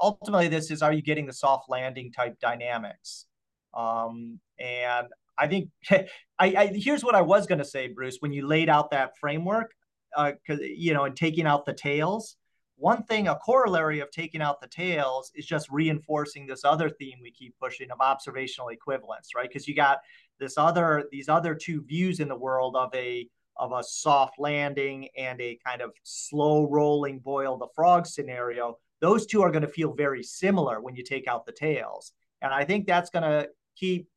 ultimately 0.00 0.49
this 0.49 0.70
is 0.70 0.82
are 0.82 0.93
you 0.93 1.02
getting 1.02 1.26
the 1.26 1.32
soft 1.32 1.69
landing 1.69 2.12
type 2.12 2.38
dynamics? 2.41 3.26
Um, 3.75 4.41
and 4.58 5.06
I 5.38 5.47
think 5.49 5.70
I, 5.91 6.06
I 6.38 6.73
here's 6.75 7.05
what 7.05 7.14
I 7.14 7.23
was 7.23 7.47
going 7.47 7.58
to 7.58 7.64
say, 7.64 7.88
Bruce. 7.88 8.19
When 8.20 8.32
you 8.32 8.47
laid 8.47 8.69
out 8.69 8.91
that 8.91 9.12
framework, 9.20 9.73
uh, 10.17 10.32
you 10.49 10.94
know, 10.94 11.05
and 11.05 11.17
taking 11.17 11.47
out 11.47 11.67
the 11.67 11.73
tails, 11.73 12.37
one 12.76 13.02
thing, 13.05 13.29
a 13.29 13.37
corollary 13.37 14.00
of 14.00 14.11
taking 14.11 14.41
out 14.41 14.61
the 14.61 14.67
tails 14.67 15.31
is 15.35 15.44
just 15.44 15.70
reinforcing 15.70 16.47
this 16.47 16.64
other 16.64 16.88
theme 16.88 17.19
we 17.23 17.31
keep 17.31 17.55
pushing 17.61 17.91
of 17.91 18.00
observational 18.00 18.70
equivalence, 18.70 19.30
right? 19.37 19.49
Because 19.49 19.69
you 19.69 19.75
got 19.75 19.99
this 20.38 20.57
other, 20.57 21.04
these 21.12 21.28
other 21.28 21.54
two 21.54 21.83
views 21.83 22.21
in 22.21 22.28
the 22.28 22.37
world 22.37 22.76
of 22.76 22.95
a 22.95 23.28
of 23.57 23.73
a 23.73 23.85
soft 23.85 24.38
landing 24.38 25.09
and 25.19 25.38
a 25.42 25.59
kind 25.64 25.83
of 25.83 25.92
slow 26.02 26.66
rolling 26.66 27.19
boil 27.19 27.59
the 27.59 27.66
frog 27.75 28.07
scenario. 28.07 28.78
Those 29.00 29.26
two 29.26 29.42
are 29.42 29.50
going 29.50 29.62
to 29.62 29.69
feel 29.69 29.95
very 29.95 30.23
similar 30.23 30.80
when 30.80 30.95
you 30.95 31.02
take 31.02 31.26
out 31.26 31.47
the 31.47 31.52
tails, 31.52 32.12
and 32.42 32.52
I 32.52 32.64
think 32.64 32.87
that's 32.87 33.11
going 33.11 33.23
to 33.23 33.49
keep 33.76 34.09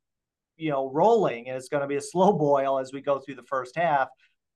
you 0.58 0.70
know 0.70 0.90
rolling, 0.92 1.48
and 1.48 1.58
it's 1.58 1.70
going 1.70 1.82
to 1.82 1.88
be 1.88 1.96
a 1.96 2.02
slow 2.12 2.34
boil 2.34 2.80
as 2.80 2.94
we 2.94 3.02
go 3.02 3.20
through 3.20 3.36
the 3.36 3.44
first 3.44 3.76
half. 3.76 4.10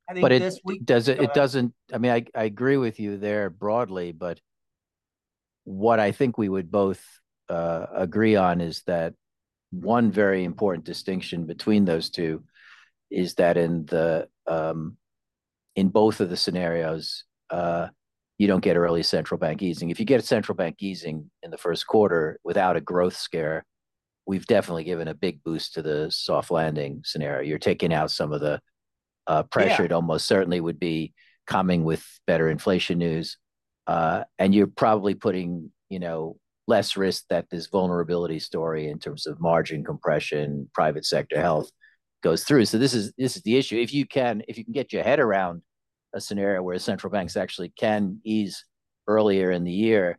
I 0.09 0.13
think 0.13 0.21
but 0.21 0.31
it 0.31 0.39
this 0.39 0.59
week 0.63 0.85
does 0.85 1.07
it. 1.07 1.21
It 1.21 1.33
doesn't. 1.33 1.73
I 1.93 1.97
mean, 1.97 2.11
I 2.11 2.25
I 2.35 2.43
agree 2.43 2.77
with 2.77 2.99
you 2.99 3.17
there 3.17 3.49
broadly, 3.49 4.11
but 4.11 4.39
what 5.63 5.99
I 5.99 6.13
think 6.13 6.37
we 6.37 6.47
would 6.47 6.71
both 6.71 7.03
uh, 7.49 7.87
agree 7.93 8.35
on 8.37 8.61
is 8.61 8.83
that 8.83 9.13
one 9.71 10.11
very 10.11 10.45
important 10.45 10.85
distinction 10.85 11.45
between 11.45 11.83
those 11.83 12.09
two 12.09 12.43
is 13.09 13.35
that 13.35 13.57
in 13.57 13.85
the 13.85 14.27
um, 14.45 14.97
in 15.75 15.89
both 15.89 16.21
of 16.21 16.29
the 16.29 16.37
scenarios, 16.37 17.25
uh, 17.49 17.87
you 18.37 18.47
don't 18.47 18.63
get 18.63 18.77
early 18.77 19.03
central 19.03 19.37
bank 19.37 19.61
easing. 19.61 19.89
If 19.89 19.99
you 19.99 20.05
get 20.05 20.19
a 20.19 20.25
central 20.25 20.55
bank 20.55 20.77
easing 20.79 21.29
in 21.43 21.51
the 21.51 21.57
first 21.57 21.87
quarter 21.87 22.39
without 22.43 22.75
a 22.75 22.81
growth 22.81 23.15
scare, 23.15 23.65
we've 24.25 24.45
definitely 24.45 24.83
given 24.83 25.07
a 25.07 25.13
big 25.13 25.43
boost 25.43 25.73
to 25.73 25.81
the 25.81 26.11
soft 26.11 26.51
landing 26.51 27.01
scenario. 27.03 27.47
You're 27.47 27.57
taking 27.57 27.93
out 27.93 28.11
some 28.11 28.31
of 28.31 28.41
the 28.41 28.59
uh, 29.25 29.43
pressure. 29.43 29.83
Yeah. 29.83 29.85
It 29.85 29.91
almost 29.91 30.27
certainly 30.27 30.61
would 30.61 30.79
be 30.79 31.13
coming 31.47 31.83
with 31.83 32.05
better 32.27 32.49
inflation 32.49 32.99
news, 32.99 33.37
uh, 33.87 34.23
and 34.37 34.53
you're 34.53 34.67
probably 34.67 35.15
putting 35.15 35.71
you 35.89 35.99
know 35.99 36.37
less 36.67 36.97
risk 36.97 37.23
that 37.29 37.49
this 37.49 37.67
vulnerability 37.67 38.39
story 38.39 38.89
in 38.89 38.99
terms 38.99 39.25
of 39.25 39.39
margin 39.39 39.83
compression, 39.83 40.69
private 40.73 41.05
sector 41.05 41.39
health 41.39 41.71
goes 42.21 42.43
through. 42.43 42.65
So 42.65 42.77
this 42.77 42.93
is 42.93 43.13
this 43.17 43.35
is 43.35 43.43
the 43.43 43.57
issue. 43.57 43.77
If 43.77 43.93
you 43.93 44.05
can 44.05 44.43
if 44.47 44.57
you 44.57 44.63
can 44.63 44.73
get 44.73 44.93
your 44.93 45.03
head 45.03 45.19
around 45.19 45.61
a 46.17 46.21
scenario 46.21 46.61
where 46.61 46.77
central 46.79 47.11
banks 47.11 47.37
actually 47.37 47.69
can 47.69 48.19
ease 48.25 48.65
earlier 49.07 49.51
in 49.51 49.63
the 49.63 49.71
year, 49.71 50.17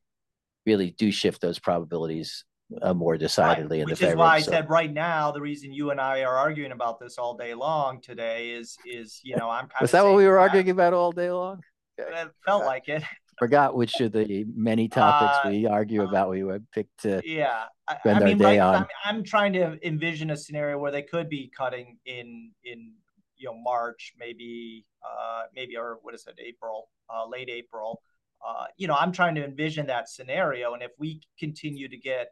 really 0.65 0.93
do 0.93 1.11
shift 1.11 1.41
those 1.41 1.59
probabilities 1.59 2.45
uh, 2.83 2.95
more 2.95 3.17
decidedly 3.17 3.79
right. 3.79 3.83
in 3.83 3.91
Which 3.91 3.99
the 3.99 4.07
favor. 4.07 4.17
Which 4.17 4.17
is 4.17 4.19
why 4.19 4.37
I 4.37 4.41
so. 4.41 4.51
said 4.53 4.71
right 4.71 4.93
now 4.93 5.33
the 5.33 5.41
reason 5.41 5.73
you 5.73 5.91
and 5.91 6.01
I 6.01 6.23
are 6.23 6.37
arguing 6.37 6.73
about 6.73 7.01
this 7.01 7.19
all 7.19 7.37
day 7.37 7.55
long 7.55 8.01
today 8.01 8.51
is 8.51 8.77
is 8.87 9.21
you 9.25 9.37
know 9.37 9.51
I'm 9.51 9.69
kind 9.69 9.81
of 9.81 9.85
is 9.85 9.91
that 9.93 10.05
what 10.05 10.15
we 10.15 10.27
were 10.27 10.39
arguing 10.39 10.71
about 10.71 10.93
all 10.93 11.13
day 11.13 11.31
long? 11.31 11.61
It 11.97 12.31
felt 12.47 12.65
like 12.65 12.89
it. 12.89 13.03
forgot 13.39 13.75
which 13.75 14.01
of 14.01 14.13
the 14.13 14.45
many 14.55 14.89
topics 14.89 15.39
uh, 15.45 15.49
we 15.49 15.67
argue 15.67 16.03
uh, 16.03 16.09
about 16.09 16.29
we 16.29 16.43
would 16.43 16.69
pick 16.73 16.89
to 16.99 17.23
yeah 17.25 17.65
spend 18.01 18.19
I, 18.19 18.21
I 18.21 18.25
mean, 18.25 18.35
our 18.35 18.53
day 18.53 18.59
right, 18.61 18.75
on. 18.75 18.75
I'm, 18.75 18.87
I'm 19.05 19.25
trying 19.25 19.53
to 19.55 19.79
envision 19.87 20.31
a 20.31 20.37
scenario 20.37 20.79
where 20.79 20.93
they 20.93 21.03
could 21.03 21.29
be 21.29 21.51
cutting 21.57 21.99
in 22.05 22.51
in 22.65 22.93
you 23.39 23.49
know 23.49 23.57
March, 23.57 24.13
maybe 24.19 24.85
uh, 25.03 25.43
maybe 25.55 25.77
or 25.77 25.99
what 26.03 26.15
is 26.15 26.27
it, 26.27 26.39
April, 26.45 26.89
uh, 27.13 27.27
late 27.27 27.49
April. 27.49 28.03
Uh, 28.47 28.67
you 28.77 28.87
know, 28.87 28.95
I'm 28.95 29.13
trying 29.13 29.35
to 29.35 29.45
envision 29.45 29.87
that 29.87 30.09
scenario, 30.09 30.75
and 30.75 30.83
if 30.83 30.93
we 30.99 31.21
continue 31.39 31.89
to 31.89 31.97
get 31.97 32.29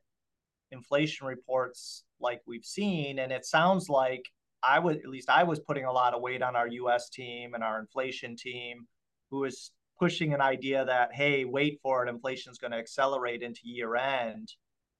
inflation 0.71 1.27
reports 1.27 2.05
like 2.21 2.43
we've 2.47 2.65
seen, 2.65 3.19
and 3.19 3.33
it 3.33 3.45
sounds 3.45 3.89
like 3.89 4.25
I 4.63 4.79
would 4.79 4.97
at 4.97 5.09
least 5.09 5.31
I 5.31 5.45
was 5.45 5.61
putting 5.61 5.85
a 5.85 5.93
lot 5.93 6.15
of 6.15 6.23
weight 6.23 6.43
on 6.43 6.57
our 6.57 6.69
U.S. 6.69 7.09
team 7.11 7.55
and 7.55 7.63
our 7.63 7.81
inflation 7.81 8.37
team, 8.37 8.87
who 9.31 9.45
is 9.45 9.71
pushing 9.99 10.35
an 10.35 10.41
idea 10.41 10.85
that 10.85 11.15
hey, 11.15 11.45
wait 11.45 11.79
for 11.83 12.05
it, 12.05 12.09
inflation 12.09 12.51
is 12.53 12.59
going 12.59 12.73
to 12.73 12.79
accelerate 12.79 13.43
into 13.43 13.61
year 13.65 13.97
end. 13.97 14.53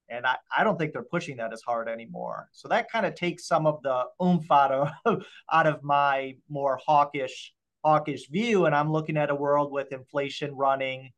And 0.09 0.25
I, 0.25 0.37
I 0.57 0.63
don't 0.63 0.77
think 0.77 0.93
they're 0.93 1.03
pushing 1.03 1.37
that 1.37 1.53
as 1.53 1.61
hard 1.61 1.89
anymore. 1.89 2.49
So 2.53 2.67
that 2.69 2.91
kind 2.91 3.05
of 3.05 3.15
takes 3.15 3.45
some 3.47 3.67
of 3.67 3.81
the 3.83 4.05
oomph 4.23 4.49
out 4.51 4.71
of 4.71 5.23
out 5.51 5.67
of 5.67 5.83
my 5.83 6.35
more 6.49 6.79
hawkish 6.85 7.53
hawkish 7.83 8.29
view. 8.29 8.65
And 8.65 8.75
I'm 8.75 8.91
looking 8.91 9.17
at 9.17 9.29
a 9.29 9.35
world 9.35 9.71
with 9.71 9.91
inflation 9.91 10.55
running 10.55 11.11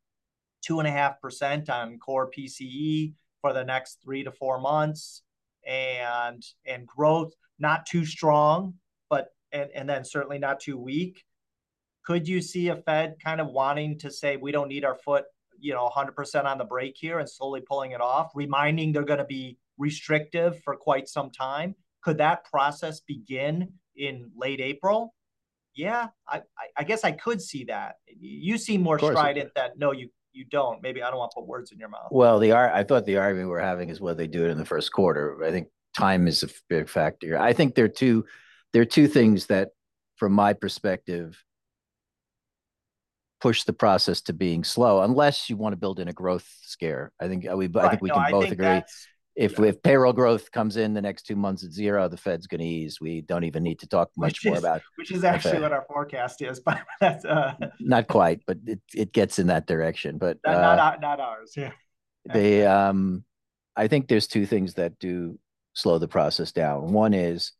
two 0.62 0.80
and 0.80 0.88
a 0.88 0.92
half 0.92 1.22
percent 1.22 1.70
on 1.70 2.00
core 2.00 2.30
PCE 2.30 3.14
for 3.42 3.54
the 3.54 3.64
next 3.64 4.00
three 4.04 4.24
to 4.24 4.32
four 4.32 4.60
months, 4.60 5.24
and 5.66 6.44
and 6.66 6.86
growth 6.88 7.34
not 7.60 7.86
too 7.86 8.06
strong, 8.06 8.74
but 9.10 9.28
and, 9.52 9.70
and 9.76 9.90
then 9.90 10.04
certainly 10.04 10.40
not 10.40 10.60
too 10.60 10.78
weak. 10.78 11.24
Could 12.04 12.28
you 12.28 12.42
see 12.42 12.70
a 12.70 12.76
Fed 12.76 13.18
kind 13.24 13.40
of 13.40 13.48
wanting 13.48 14.00
to 14.00 14.12
say 14.12 14.36
we 14.36 14.52
don't 14.52 14.68
need 14.68 14.86
our 14.86 14.96
foot 14.96 15.26
you 15.60 15.74
know 15.74 15.90
100% 15.90 16.46
on 16.46 16.58
the 16.58 16.66
brake 16.66 16.96
here 16.98 17.20
and 17.20 17.30
slowly 17.30 17.62
pulling 17.62 17.92
it 17.92 18.02
off, 18.02 18.32
reminding 18.36 18.92
they're 18.92 19.04
going 19.04 19.20
to 19.20 19.26
be 19.26 19.58
restrictive 19.78 20.62
for 20.64 20.76
quite 20.76 21.08
some 21.08 21.32
time. 21.32 21.76
Could 22.04 22.18
that 22.20 22.46
process 22.46 23.02
begin 23.02 23.74
in 23.96 24.32
late 24.36 24.62
April? 24.62 25.14
Yeah, 25.76 26.08
I, 26.28 26.42
I 26.76 26.84
guess 26.84 27.04
I 27.04 27.12
could 27.12 27.42
see 27.42 27.66
that. 27.66 27.96
You 28.08 28.58
seem 28.58 28.82
more 28.82 29.00
strident 29.00 29.52
that 29.56 29.78
no, 29.78 29.92
you 29.92 30.10
you 30.34 30.46
don't. 30.46 30.82
Maybe 30.82 31.02
I 31.02 31.10
don't 31.10 31.20
want 31.20 31.32
to 31.32 31.36
put 31.36 31.48
words 31.48 31.72
in 31.72 31.80
your 31.80 31.90
mouth. 31.90 32.08
Well, 32.12 32.40
the 32.40 32.54
I 32.54 32.84
thought 32.84 33.06
the 33.06 33.18
argument 33.18 33.50
we're 33.50 33.60
having 33.60 33.90
is 33.90 34.02
whether 34.02 34.18
they 34.18 34.28
do 34.28 34.46
it 34.46 34.52
in 34.52 34.58
the 34.58 34.66
first 34.66 34.92
quarter. 34.92 35.44
I 35.44 35.52
think 35.52 35.68
time 35.98 36.28
is 36.28 36.44
a 36.44 36.50
big 36.70 36.90
factor. 36.90 37.38
I 37.38 37.54
think 37.54 37.76
there 37.76 37.86
are 37.86 37.90
two 37.90 38.26
there 38.74 38.82
are 38.82 38.86
two 38.86 39.08
things 39.08 39.48
that, 39.48 39.70
from 40.18 40.34
my 40.34 40.54
perspective, 40.54 41.42
push 43.42 43.64
the 43.64 43.74
process 43.74 44.22
to 44.22 44.34
being 44.34 44.64
slow 44.64 45.02
unless 45.02 45.50
you 45.50 45.58
want 45.58 45.74
to 45.74 45.78
build 45.78 46.00
in 46.00 46.08
a 46.08 46.14
growth 46.14 46.48
scare. 46.62 47.12
I 47.20 47.28
think 47.28 47.44
we 47.44 47.68
right. 47.68 47.86
I 47.86 47.90
think 47.90 48.02
we 48.02 48.10
no, 48.10 48.16
can 48.16 48.32
both 48.32 48.52
agree. 48.52 48.82
If 49.36 49.58
yeah. 49.58 49.66
if 49.66 49.82
payroll 49.82 50.14
growth 50.14 50.52
comes 50.52 50.76
in 50.76 50.94
the 50.94 51.02
next 51.02 51.24
two 51.24 51.36
months 51.36 51.64
at 51.64 51.72
zero, 51.72 52.10
the 52.10 52.18
Fed's 52.18 52.48
going 52.48 52.60
to 52.60 52.68
ease. 52.68 53.00
We 53.00 53.22
don't 53.22 53.46
even 53.46 53.64
need 53.64 53.80
to 53.80 53.88
talk 53.88 54.10
much 54.18 54.44
which 54.44 54.46
more 54.46 54.56
is, 54.56 54.60
about 54.60 54.82
which 54.96 55.12
is 55.12 55.24
actually 55.24 55.62
what 55.62 55.72
our 55.72 55.86
forecast 55.88 56.42
is, 56.42 56.60
but 56.66 56.82
that's 57.00 57.24
uh... 57.26 57.54
not 57.80 58.08
quite, 58.08 58.42
but 58.46 58.58
it, 58.66 58.82
it 58.94 59.14
gets 59.14 59.40
in 59.40 59.48
that 59.48 59.68
direction. 59.68 60.18
But 60.18 60.40
not 60.46 60.56
uh, 60.56 60.76
not, 60.76 61.02
not 61.02 61.20
ours. 61.20 61.54
Yeah. 61.56 61.72
They 62.26 62.66
um, 62.66 63.24
I 63.76 63.88
think 63.88 64.08
there's 64.08 64.28
two 64.28 64.46
things 64.46 64.74
that 64.74 65.00
do 65.00 65.40
slow 65.74 66.00
the 66.00 66.08
process 66.08 66.52
down. 66.52 66.92
One 66.92 67.14
is 67.14 67.54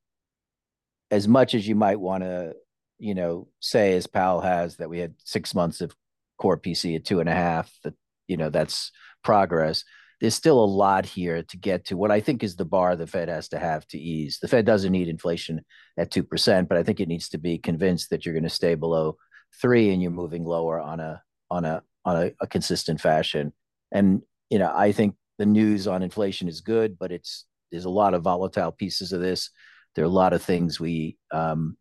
as 1.12 1.28
much 1.28 1.56
as 1.56 1.68
you 1.68 1.76
might 1.76 2.00
want 2.00 2.24
to 2.24 2.56
you 3.00 3.16
know, 3.16 3.48
say 3.60 3.96
as 3.96 4.08
Powell 4.08 4.42
has 4.42 4.76
that 4.78 4.90
we 4.90 5.00
had 5.00 5.16
six 5.24 5.56
months 5.56 5.82
of 5.82 5.96
core 6.38 6.58
PC 6.58 6.96
at 6.96 7.06
two 7.06 7.20
and 7.20 7.30
a 7.30 7.34
half, 7.34 7.72
that, 7.84 7.94
you 8.28 8.38
know, 8.38 8.50
that's 8.50 8.92
progress. 9.24 9.84
There's 10.20 10.36
still 10.36 10.62
a 10.62 10.66
lot 10.66 11.06
here 11.06 11.44
to 11.44 11.58
get 11.58 11.86
to 11.86 11.98
what 11.98 12.12
I 12.12 12.20
think 12.20 12.44
is 12.44 12.58
the 12.58 12.66
bar 12.66 12.96
the 12.98 13.08
Fed 13.08 13.30
has 13.30 13.48
to 13.50 13.60
have 13.60 13.88
to 13.88 13.98
ease. 13.98 14.40
The 14.42 14.50
Fed 14.50 14.66
doesn't 14.66 14.92
need 14.92 15.08
inflation 15.08 15.64
at 15.98 16.12
2%, 16.12 16.68
but 16.68 16.78
I 16.78 16.84
think 16.84 17.00
it 17.00 17.08
needs 17.08 17.30
to 17.30 17.38
be 17.38 17.58
convinced 17.58 18.10
that 18.10 18.26
you're 18.26 18.34
going 18.34 18.44
to 18.44 18.50
stay 18.50 18.76
below 18.76 19.18
three 19.62 19.92
and 19.92 20.02
you're 20.02 20.12
moving 20.12 20.44
lower 20.44 20.80
on 20.80 21.00
a, 21.00 21.22
on 21.50 21.64
a, 21.64 21.82
on 22.04 22.18
a, 22.18 22.32
a 22.42 22.48
consistent 22.48 23.00
fashion. 23.00 23.54
And, 23.94 24.22
you 24.50 24.60
know, 24.60 24.72
I 24.76 24.92
think 24.92 25.16
the 25.38 25.46
news 25.46 25.88
on 25.88 26.04
inflation 26.04 26.50
is 26.50 26.60
good, 26.60 27.00
but 27.00 27.14
it's, 27.14 27.46
there's 27.72 27.86
a 27.86 27.90
lot 27.90 28.14
of 28.14 28.24
volatile 28.24 28.74
pieces 28.74 29.14
of 29.14 29.22
this. 29.22 29.52
There 29.96 30.04
are 30.04 30.08
a 30.08 30.10
lot 30.10 30.34
of 30.34 30.44
things 30.44 30.80
we, 30.82 31.18
um, 31.32 31.78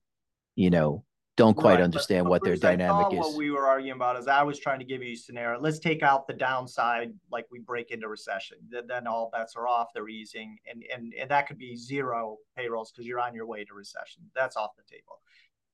you 0.54 0.70
know, 0.70 1.04
don't 1.38 1.54
quite 1.54 1.74
right. 1.74 1.82
understand 1.82 2.24
but, 2.24 2.30
what 2.30 2.44
their 2.44 2.56
dynamic 2.56 3.12
is. 3.12 3.20
What 3.20 3.36
we 3.36 3.52
were 3.52 3.66
arguing 3.66 3.94
about 3.94 4.18
is 4.18 4.26
I 4.26 4.42
was 4.42 4.58
trying 4.58 4.80
to 4.80 4.84
give 4.84 5.04
you 5.04 5.12
a 5.12 5.16
scenario. 5.16 5.60
Let's 5.60 5.78
take 5.78 6.02
out 6.02 6.26
the 6.26 6.34
downside, 6.34 7.14
like 7.30 7.46
we 7.50 7.60
break 7.60 7.92
into 7.92 8.08
recession. 8.08 8.58
Then 8.70 9.06
all 9.06 9.30
bets 9.32 9.54
are 9.54 9.68
off. 9.68 9.88
They're 9.94 10.08
easing, 10.08 10.58
and 10.68 10.84
and 10.92 11.14
and 11.14 11.30
that 11.30 11.46
could 11.46 11.56
be 11.56 11.76
zero 11.76 12.38
payrolls 12.56 12.90
because 12.90 13.06
you're 13.06 13.20
on 13.20 13.34
your 13.34 13.46
way 13.46 13.64
to 13.64 13.72
recession. 13.72 14.22
That's 14.34 14.56
off 14.56 14.72
the 14.76 14.82
table. 14.92 15.20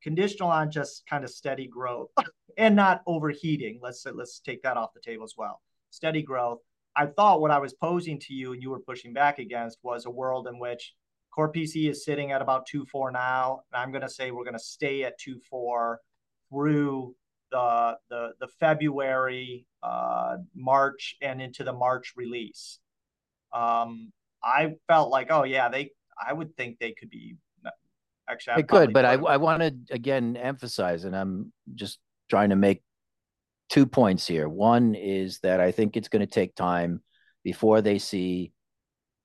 Conditional 0.02 0.50
on 0.50 0.70
just 0.70 1.06
kind 1.06 1.24
of 1.24 1.30
steady 1.30 1.66
growth 1.66 2.10
and 2.58 2.76
not 2.76 3.00
overheating. 3.06 3.80
Let's 3.82 4.06
let's 4.14 4.40
take 4.40 4.62
that 4.64 4.76
off 4.76 4.92
the 4.92 5.00
table 5.00 5.24
as 5.24 5.34
well. 5.36 5.62
Steady 5.90 6.22
growth. 6.22 6.58
I 6.94 7.06
thought 7.06 7.40
what 7.40 7.50
I 7.50 7.58
was 7.58 7.72
posing 7.72 8.20
to 8.20 8.34
you 8.34 8.52
and 8.52 8.62
you 8.62 8.70
were 8.70 8.80
pushing 8.80 9.14
back 9.14 9.38
against 9.38 9.78
was 9.82 10.04
a 10.04 10.10
world 10.10 10.46
in 10.46 10.60
which 10.60 10.94
Core 11.34 11.52
PC 11.52 11.90
is 11.90 12.04
sitting 12.04 12.32
at 12.32 12.42
about 12.42 12.68
2.4 12.72 13.12
now. 13.12 13.62
And 13.72 13.82
I'm 13.82 13.90
going 13.90 14.02
to 14.02 14.08
say 14.08 14.30
we're 14.30 14.44
going 14.44 14.54
to 14.54 14.58
stay 14.58 15.02
at 15.04 15.18
2.4 15.20 15.96
through 16.48 17.14
the, 17.50 17.96
the, 18.08 18.30
the 18.40 18.48
February, 18.60 19.66
uh, 19.82 20.36
March, 20.54 21.16
and 21.20 21.42
into 21.42 21.64
the 21.64 21.72
March 21.72 22.12
release. 22.16 22.78
Um, 23.52 24.12
I 24.42 24.74
felt 24.88 25.10
like, 25.10 25.28
oh, 25.30 25.44
yeah, 25.44 25.68
they, 25.68 25.90
I 26.24 26.32
would 26.32 26.56
think 26.56 26.78
they 26.78 26.92
could 26.92 27.10
be 27.10 27.36
actually. 28.28 28.60
It 28.60 28.68
could, 28.68 28.92
but 28.92 29.04
I, 29.04 29.14
I 29.14 29.36
want 29.36 29.62
to 29.62 29.94
again 29.94 30.36
emphasize, 30.36 31.04
and 31.04 31.16
I'm 31.16 31.52
just 31.74 31.98
trying 32.28 32.50
to 32.50 32.56
make 32.56 32.82
two 33.68 33.86
points 33.86 34.26
here. 34.26 34.48
One 34.48 34.94
is 34.94 35.40
that 35.40 35.60
I 35.60 35.72
think 35.72 35.96
it's 35.96 36.08
going 36.08 36.20
to 36.20 36.32
take 36.32 36.54
time 36.54 37.02
before 37.42 37.82
they 37.82 37.98
see 37.98 38.52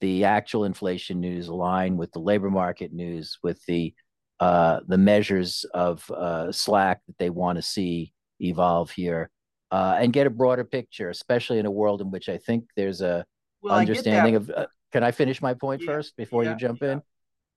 the 0.01 0.25
actual 0.25 0.65
inflation 0.65 1.19
news 1.19 1.47
align 1.47 1.97
with 1.97 2.11
the 2.11 2.19
labor 2.19 2.49
market 2.49 2.93
news, 2.93 3.37
with 3.43 3.63
the 3.65 3.93
uh, 4.39 4.79
the 4.87 4.97
measures 4.97 5.65
of 5.73 6.09
uh, 6.11 6.51
slack 6.51 7.01
that 7.07 7.17
they 7.17 7.29
want 7.29 7.57
to 7.57 7.61
see 7.61 8.13
evolve 8.39 8.89
here, 8.89 9.29
uh, 9.71 9.97
and 9.99 10.13
get 10.13 10.27
a 10.27 10.29
broader 10.29 10.63
picture, 10.63 11.09
especially 11.09 11.59
in 11.59 11.65
a 11.65 11.71
world 11.71 12.01
in 12.01 12.09
which 12.09 12.29
I 12.29 12.37
think 12.37 12.65
there's 12.75 13.01
a 13.01 13.25
well, 13.61 13.75
understanding 13.75 14.35
of. 14.35 14.49
Uh, 14.49 14.67
can 14.91 15.03
I 15.03 15.11
finish 15.11 15.41
my 15.41 15.53
point 15.53 15.81
yeah, 15.81 15.87
first 15.91 16.15
before 16.15 16.43
yeah, 16.43 16.51
you 16.51 16.57
jump 16.57 16.79
yeah. 16.81 16.93
in? 16.93 17.01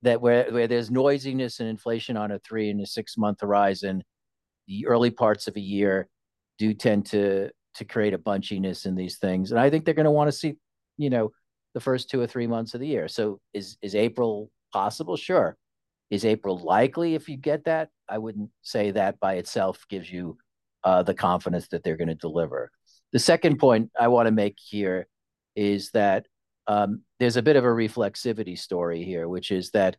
That 0.03 0.21
where 0.21 0.51
where 0.51 0.67
there's 0.67 0.91
noisiness 0.91 1.61
and 1.61 1.69
inflation 1.69 2.17
on 2.17 2.33
a 2.33 2.41
three 2.41 2.71
and 2.71 2.81
a 2.81 2.87
six 2.87 3.17
month 3.17 3.41
horizon, 3.41 4.03
the 4.67 4.87
early 4.87 5.11
parts 5.11 5.47
of 5.47 5.57
a 5.57 5.61
year 5.61 6.09
do 6.59 6.75
tend 6.75 7.07
to 7.07 7.51
to 7.77 7.85
create 7.85 8.13
a 8.13 8.19
bunchiness 8.19 8.85
in 8.85 8.97
these 8.97 9.19
things, 9.19 9.53
and 9.53 9.61
I 9.61 9.71
think 9.71 9.85
they're 9.85 9.95
going 9.95 10.05
to 10.05 10.11
want 10.11 10.29
to 10.29 10.37
see, 10.37 10.57
you 10.99 11.11
know, 11.11 11.31
the 11.75 11.81
first 11.81 12.11
two 12.11 12.21
or 12.21 12.26
three 12.26 12.47
months 12.47 12.75
of 12.75 12.81
the 12.81 12.87
year. 12.87 13.09
So 13.09 13.41
is 13.52 13.76
is 13.83 13.95
April 13.95 14.50
possible? 14.73 15.17
Sure. 15.17 15.57
Is 16.11 16.25
April 16.25 16.59
likely 16.59 17.14
if 17.14 17.29
you 17.29 17.37
get 17.37 17.64
that? 17.64 17.88
I 18.09 18.19
wouldn't 18.19 18.50
say 18.62 18.91
that 18.91 19.19
by 19.21 19.35
itself 19.35 19.85
gives 19.88 20.11
you 20.11 20.37
uh, 20.85 21.02
the 21.02 21.14
confidence 21.14 21.69
that 21.69 21.83
they're 21.83 21.97
going 21.97 22.09
to 22.09 22.14
deliver. 22.14 22.71
The 23.12 23.19
second 23.19 23.59
point 23.59 23.91
I 23.99 24.09
want 24.09 24.26
to 24.26 24.33
make 24.33 24.59
here 24.59 25.07
is 25.57 25.91
that 25.93 26.26
um, 26.67 27.02
there's 27.19 27.37
a 27.37 27.43
bit 27.43 27.57
of 27.57 27.64
a 27.64 27.69
reflexivity 27.69 28.59
story 28.59 29.05
here, 29.05 29.29
which 29.29 29.50
is 29.50 29.71
that 29.71 29.97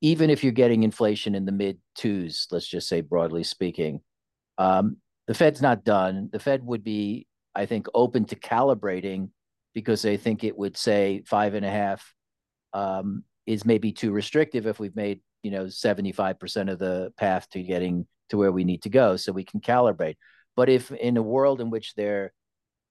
even 0.00 0.30
if 0.30 0.42
you're 0.42 0.52
getting 0.52 0.82
inflation 0.82 1.34
in 1.34 1.44
the 1.44 1.52
mid 1.52 1.78
twos, 1.94 2.46
let's 2.50 2.66
just 2.66 2.88
say 2.88 3.00
broadly 3.00 3.44
speaking, 3.44 4.00
um, 4.58 4.96
the 5.26 5.34
Fed's 5.34 5.62
not 5.62 5.84
done. 5.84 6.28
The 6.32 6.38
Fed 6.38 6.64
would 6.64 6.82
be, 6.82 7.26
I 7.54 7.66
think, 7.66 7.86
open 7.94 8.24
to 8.26 8.36
calibrating 8.36 9.30
because 9.74 10.02
they 10.02 10.16
think 10.16 10.44
it 10.44 10.56
would 10.56 10.76
say 10.76 11.22
five 11.26 11.54
and 11.54 11.64
a 11.64 11.70
half 11.70 12.14
um, 12.72 13.24
is 13.46 13.64
maybe 13.64 13.92
too 13.92 14.12
restrictive 14.12 14.66
if 14.66 14.78
we've 14.78 14.96
made 14.96 15.20
you 15.42 15.50
know 15.50 15.64
75% 15.64 16.70
of 16.70 16.78
the 16.78 17.12
path 17.16 17.48
to 17.50 17.62
getting 17.62 18.06
to 18.28 18.36
where 18.36 18.52
we 18.52 18.64
need 18.64 18.82
to 18.82 18.88
go 18.88 19.16
so 19.16 19.32
we 19.32 19.44
can 19.44 19.60
calibrate. 19.60 20.16
But 20.56 20.68
if 20.68 20.90
in 20.92 21.16
a 21.16 21.22
world 21.22 21.60
in 21.60 21.70
which 21.70 21.94
they're 21.94 22.32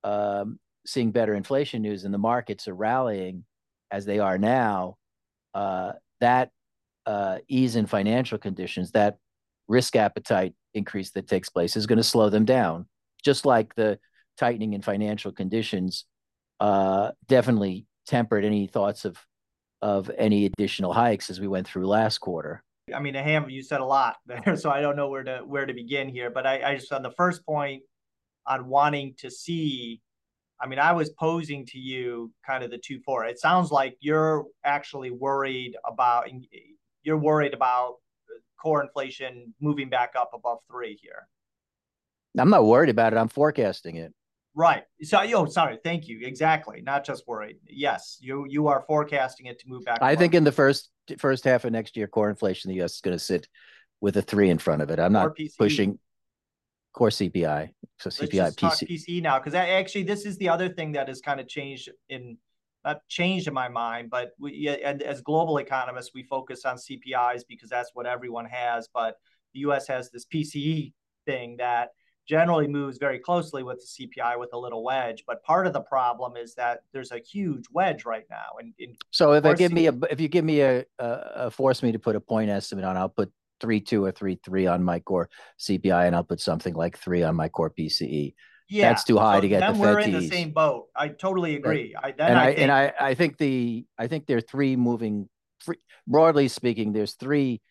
um, 0.03 0.59
seeing 0.86 1.12
better 1.12 1.33
inflation 1.33 1.81
news 1.81 2.03
and 2.03 2.13
the 2.13 2.17
markets 2.17 2.67
are 2.67 2.74
rallying 2.74 3.45
as 3.91 4.05
they 4.05 4.19
are 4.19 4.38
now 4.38 4.98
uh, 5.53 5.93
that 6.19 6.51
uh, 7.05 7.39
ease 7.48 7.75
in 7.75 7.86
financial 7.86 8.38
conditions 8.38 8.91
that 8.91 9.17
risk 9.67 9.95
appetite 9.95 10.53
increase 10.74 11.12
that 11.12 11.27
takes 11.27 11.50
place 11.50 11.75
is 11.75 11.88
going 11.88 11.98
to 11.98 12.03
slow 12.03 12.29
them 12.29 12.45
down 12.45 12.88
just 13.24 13.45
like 13.45 13.74
the 13.75 14.00
tightening 14.38 14.74
in 14.74 14.81
financial 14.81 15.31
conditions 15.31 16.05
uh, 16.59 17.11
definitely 17.27 17.87
tempered 18.05 18.45
any 18.45 18.67
thoughts 18.67 19.05
of 19.05 19.17
of 19.81 20.11
any 20.17 20.45
additional 20.45 20.91
hikes 20.91 21.29
as 21.29 21.39
we 21.39 21.47
went 21.47 21.65
through 21.65 21.87
last 21.87 22.17
quarter. 22.17 22.61
I 22.93 22.99
mean, 22.99 23.13
Ham, 23.13 23.49
you 23.49 23.63
said 23.63 23.79
a 23.79 23.85
lot 23.85 24.17
there, 24.25 24.55
so 24.55 24.69
I 24.69 24.81
don't 24.81 24.95
know 24.95 25.09
where 25.09 25.23
to 25.23 25.39
where 25.45 25.65
to 25.65 25.73
begin 25.73 26.09
here. 26.09 26.29
But 26.29 26.45
I, 26.45 26.71
I 26.71 26.75
just 26.75 26.91
on 26.91 27.03
the 27.03 27.11
first 27.11 27.45
point, 27.45 27.83
on 28.45 28.67
wanting 28.67 29.15
to 29.19 29.29
see. 29.29 30.01
I 30.61 30.67
mean, 30.67 30.79
I 30.79 30.91
was 30.91 31.09
posing 31.11 31.65
to 31.67 31.79
you 31.79 32.33
kind 32.45 32.65
of 32.65 32.71
the 32.71 32.77
two 32.77 32.99
four. 32.99 33.25
It 33.25 33.39
sounds 33.39 33.71
like 33.71 33.95
you're 34.01 34.45
actually 34.65 35.09
worried 35.09 35.77
about 35.85 36.27
you're 37.03 37.17
worried 37.17 37.53
about 37.53 37.95
core 38.61 38.83
inflation 38.83 39.53
moving 39.61 39.89
back 39.89 40.13
up 40.17 40.31
above 40.33 40.59
three 40.69 40.97
here. 41.01 41.27
I'm 42.37 42.49
not 42.49 42.65
worried 42.65 42.89
about 42.89 43.13
it. 43.13 43.17
I'm 43.17 43.29
forecasting 43.29 43.95
it. 43.95 44.13
Right. 44.55 44.83
So, 45.03 45.21
oh, 45.35 45.45
sorry. 45.45 45.79
Thank 45.83 46.07
you. 46.07 46.25
Exactly. 46.25 46.81
Not 46.81 47.05
just 47.05 47.27
worried. 47.27 47.57
Yes, 47.67 48.17
you 48.19 48.45
you 48.49 48.67
are 48.67 48.83
forecasting 48.87 49.45
it 49.45 49.59
to 49.59 49.69
move 49.69 49.85
back. 49.85 50.01
I 50.01 50.15
think 50.15 50.33
in 50.33 50.43
the 50.43 50.51
first 50.51 50.89
first 51.17 51.43
half 51.43 51.65
of 51.65 51.71
next 51.71 51.95
year, 51.95 52.07
core 52.07 52.29
inflation 52.29 52.69
in 52.69 52.75
the 52.75 52.79
U.S. 52.81 52.95
is 52.95 53.01
going 53.01 53.15
to 53.15 53.23
sit 53.23 53.47
with 54.01 54.17
a 54.17 54.21
three 54.21 54.49
in 54.49 54.57
front 54.57 54.81
of 54.81 54.89
it. 54.89 54.99
I'm 54.99 55.13
not 55.13 55.37
pushing 55.57 55.99
core 56.93 57.09
CPI. 57.09 57.69
So 57.99 58.09
CPI 58.09 58.55
PC. 58.55 58.89
PCE 58.89 59.21
now 59.21 59.39
because 59.39 59.53
actually 59.53 60.03
this 60.03 60.25
is 60.25 60.37
the 60.37 60.49
other 60.49 60.69
thing 60.69 60.93
that 60.93 61.07
has 61.07 61.21
kind 61.21 61.39
of 61.39 61.47
changed 61.47 61.89
in 62.09 62.37
not 62.85 63.05
changed 63.07 63.47
in 63.47 63.53
my 63.53 63.67
mind, 63.67 64.09
but 64.09 64.31
we 64.39 64.69
and 64.69 65.01
as 65.01 65.21
global 65.21 65.57
economists 65.57 66.11
we 66.13 66.23
focus 66.23 66.65
on 66.65 66.77
CPIs 66.77 67.43
because 67.47 67.69
that's 67.69 67.91
what 67.93 68.05
everyone 68.05 68.45
has. 68.45 68.87
But 68.93 69.15
the 69.53 69.61
U.S. 69.61 69.87
has 69.87 70.11
this 70.11 70.25
PCE 70.25 70.93
thing 71.25 71.57
that 71.57 71.89
generally 72.29 72.67
moves 72.67 73.00
very 73.00 73.17
closely 73.17 73.63
with 73.63 73.79
the 73.79 74.07
CPI 74.07 74.38
with 74.38 74.53
a 74.53 74.57
little 74.57 74.83
wedge. 74.83 75.24
But 75.25 75.43
part 75.43 75.65
of 75.65 75.74
the 75.74 75.81
problem 75.81 76.38
is 76.38 76.53
that 76.55 76.83
there's 76.93 77.12
a 77.12 77.17
huge 77.17 77.65
wedge 77.71 78.05
right 78.05 78.25
now. 78.29 78.51
And 78.59 78.95
so 79.09 79.33
if 79.33 79.43
I 79.45 79.55
give 79.55 79.71
me 79.71 79.88
a 79.88 79.93
if 80.12 80.21
you 80.21 80.27
give 80.27 80.45
me 80.45 80.62
a, 80.62 80.86
a, 81.00 81.05
a 81.36 81.51
force 81.51 81.81
me 81.81 81.91
to 81.91 82.00
put 82.00 82.15
a 82.15 82.21
point 82.21 82.51
estimate 82.51 82.86
on, 82.86 82.95
I'll 82.95 83.09
put 83.09 83.31
three 83.59 83.81
two 83.81 84.05
or 84.05 84.12
three 84.12 84.39
three 84.45 84.67
on 84.67 84.83
my 84.83 85.00
core 85.00 85.27
CPI, 85.59 86.05
and 86.05 86.15
I'll 86.15 86.24
put 86.24 86.39
something 86.39 86.75
like 86.75 87.00
three 87.00 87.24
on 87.24 87.36
my 87.36 87.50
core 87.50 87.71
PCE. 87.71 88.36
Yeah, 88.69 88.89
that's 88.89 89.03
too 89.03 89.17
high 89.17 89.38
so 89.38 89.41
to 89.41 89.48
get 89.48 89.59
the 89.62 89.74
Fed 89.74 89.79
we're 89.79 90.00
in 90.00 90.12
the 90.12 90.27
same 90.27 90.51
boat. 90.51 90.89
I 90.95 91.07
totally 91.07 91.55
agree. 91.55 91.95
I, 91.98 92.13
and 92.19 92.38
I, 92.38 92.43
I 92.43 92.45
think, 92.45 92.59
and 92.59 92.71
I, 92.71 92.93
I 93.00 93.13
think 93.15 93.38
the 93.39 93.86
I 93.98 94.07
think 94.07 94.27
there 94.27 94.38
are 94.38 94.41
three 94.41 94.75
moving. 94.75 95.27
Broadly 96.07 96.48
speaking, 96.48 96.93
there's 96.93 97.13
three 97.13 97.62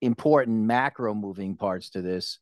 important 0.00 0.64
macro 0.64 1.14
moving 1.14 1.56
parts 1.56 1.90
to 1.90 2.02
this, 2.02 2.38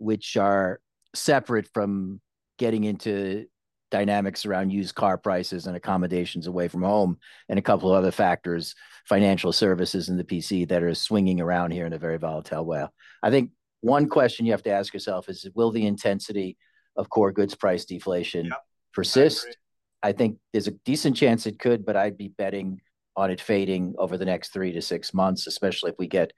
which 0.00 0.36
are 0.36 0.80
separate 1.14 1.68
from 1.72 2.20
getting 2.58 2.84
into 2.84 3.46
dynamics 3.90 4.46
around 4.46 4.70
used 4.70 4.94
car 4.94 5.18
prices 5.18 5.66
and 5.66 5.76
accommodations 5.76 6.46
away 6.46 6.68
from 6.68 6.82
home 6.82 7.18
and 7.48 7.58
a 7.58 7.62
couple 7.62 7.90
of 7.90 7.96
other 7.96 8.10
factors, 8.10 8.74
financial 9.06 9.52
services 9.52 10.08
and 10.08 10.18
the 10.18 10.24
PC 10.24 10.68
that 10.68 10.82
are 10.82 10.94
swinging 10.94 11.40
around 11.40 11.72
here 11.72 11.86
in 11.86 11.92
a 11.92 11.98
very 11.98 12.16
volatile 12.16 12.64
way. 12.64 12.86
I 13.22 13.30
think 13.30 13.50
one 13.80 14.08
question 14.08 14.46
you 14.46 14.52
have 14.52 14.62
to 14.62 14.70
ask 14.70 14.94
yourself 14.94 15.28
is 15.28 15.48
will 15.54 15.70
the 15.70 15.86
intensity 15.86 16.56
of 16.96 17.10
core 17.10 17.32
goods 17.32 17.54
price 17.54 17.84
deflation 17.84 18.46
yep, 18.46 18.58
persist? 18.92 19.56
I, 20.02 20.10
I 20.10 20.12
think 20.12 20.38
there's 20.52 20.68
a 20.68 20.72
decent 20.84 21.16
chance 21.16 21.46
it 21.46 21.58
could, 21.58 21.84
but 21.84 21.96
I'd 21.96 22.16
be 22.16 22.28
betting 22.28 22.80
on 23.16 23.30
it 23.30 23.40
fading 23.40 23.94
over 23.98 24.16
the 24.16 24.24
next 24.24 24.52
three 24.52 24.72
to 24.72 24.80
six 24.80 25.12
months, 25.12 25.46
especially 25.46 25.90
if 25.90 25.98
we 25.98 26.06
get 26.06 26.32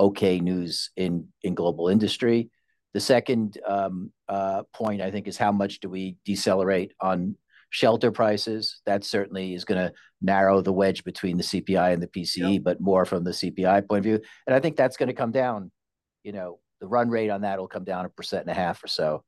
okay 0.00 0.40
news 0.40 0.90
in 0.96 1.28
in 1.42 1.54
global 1.54 1.88
industry. 1.88 2.50
The 2.94 3.00
second 3.00 3.58
um, 3.66 4.12
uh, 4.28 4.62
point, 4.74 5.02
I 5.02 5.10
think, 5.10 5.28
is 5.28 5.36
how 5.36 5.52
much 5.52 5.80
do 5.80 5.88
we 5.88 6.16
decelerate 6.24 6.92
on 7.00 7.36
shelter 7.70 8.10
prices? 8.10 8.80
That 8.86 9.04
certainly 9.04 9.54
is 9.54 9.64
going 9.64 9.80
to 9.80 9.92
narrow 10.22 10.62
the 10.62 10.72
wedge 10.72 11.04
between 11.04 11.36
the 11.36 11.42
CPI 11.42 11.92
and 11.92 12.02
the 12.02 12.08
PCE, 12.08 12.54
yep. 12.54 12.62
but 12.64 12.80
more 12.80 13.04
from 13.04 13.24
the 13.24 13.30
CPI 13.30 13.86
point 13.86 14.00
of 14.00 14.04
view. 14.04 14.20
And 14.46 14.54
I 14.54 14.60
think 14.60 14.76
that's 14.76 14.96
going 14.96 15.08
to 15.08 15.14
come 15.14 15.32
down. 15.32 15.70
You 16.22 16.32
know, 16.32 16.58
the 16.80 16.88
run 16.88 17.10
rate 17.10 17.30
on 17.30 17.42
that 17.42 17.58
will 17.58 17.68
come 17.68 17.84
down 17.84 18.06
a 18.06 18.08
percent 18.08 18.42
and 18.42 18.50
a 18.50 18.54
half 18.54 18.82
or 18.82 18.88
so. 18.88 19.24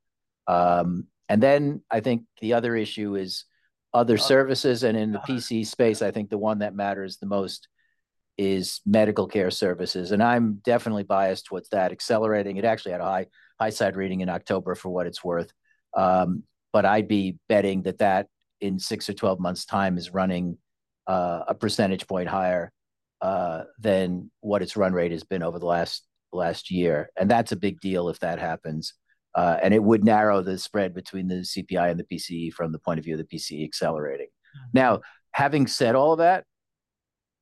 Um, 0.47 1.07
and 1.29 1.41
then 1.41 1.81
I 1.89 2.01
think 2.01 2.23
the 2.41 2.53
other 2.53 2.75
issue 2.75 3.15
is 3.15 3.45
other 3.93 4.17
services. 4.17 4.83
And 4.83 4.97
in 4.97 5.11
the 5.11 5.19
PC 5.19 5.65
space, 5.65 6.01
I 6.01 6.11
think 6.11 6.29
the 6.29 6.37
one 6.37 6.59
that 6.59 6.75
matters 6.75 7.17
the 7.17 7.25
most 7.25 7.67
is 8.37 8.81
medical 8.85 9.27
care 9.27 9.51
services. 9.51 10.11
And 10.11 10.23
I'm 10.23 10.61
definitely 10.63 11.03
biased 11.03 11.45
towards 11.45 11.69
that, 11.69 11.91
accelerating. 11.91 12.57
It 12.57 12.65
actually 12.65 12.93
had 12.93 13.01
a 13.01 13.05
high 13.05 13.27
high 13.61 13.69
side 13.69 13.95
reading 13.95 14.21
in 14.21 14.29
October 14.29 14.73
for 14.73 14.89
what 14.89 15.05
it's 15.05 15.23
worth. 15.23 15.53
Um, 15.95 16.43
but 16.73 16.83
I'd 16.83 17.07
be 17.07 17.37
betting 17.47 17.83
that 17.83 17.99
that 17.99 18.27
in 18.59 18.79
six 18.79 19.07
or 19.07 19.13
12 19.13 19.39
months' 19.39 19.65
time 19.65 19.97
is 19.97 20.13
running 20.13 20.57
uh, 21.05 21.43
a 21.47 21.53
percentage 21.53 22.07
point 22.07 22.27
higher 22.27 22.71
uh, 23.21 23.63
than 23.79 24.31
what 24.39 24.63
its 24.63 24.75
run 24.75 24.93
rate 24.93 25.11
has 25.11 25.23
been 25.23 25.43
over 25.43 25.59
the 25.59 25.65
last 25.65 26.07
last 26.33 26.71
year. 26.71 27.09
And 27.17 27.29
that's 27.29 27.51
a 27.51 27.55
big 27.55 27.79
deal 27.81 28.09
if 28.09 28.19
that 28.19 28.39
happens. 28.39 28.93
Uh, 29.35 29.57
and 29.61 29.73
it 29.73 29.83
would 29.83 30.03
narrow 30.03 30.41
the 30.41 30.57
spread 30.57 30.93
between 30.93 31.27
the 31.27 31.35
CPI 31.35 31.91
and 31.91 31.99
the 31.99 32.05
PCE 32.11 32.53
from 32.53 32.71
the 32.71 32.79
point 32.79 32.99
of 32.99 33.05
view 33.05 33.15
of 33.15 33.19
the 33.19 33.37
PCE 33.37 33.63
accelerating. 33.63 34.27
Mm-hmm. 34.27 34.69
Now, 34.73 35.01
having 35.33 35.67
said 35.67 35.95
all 35.95 36.13
of 36.13 36.19
that, 36.19 36.45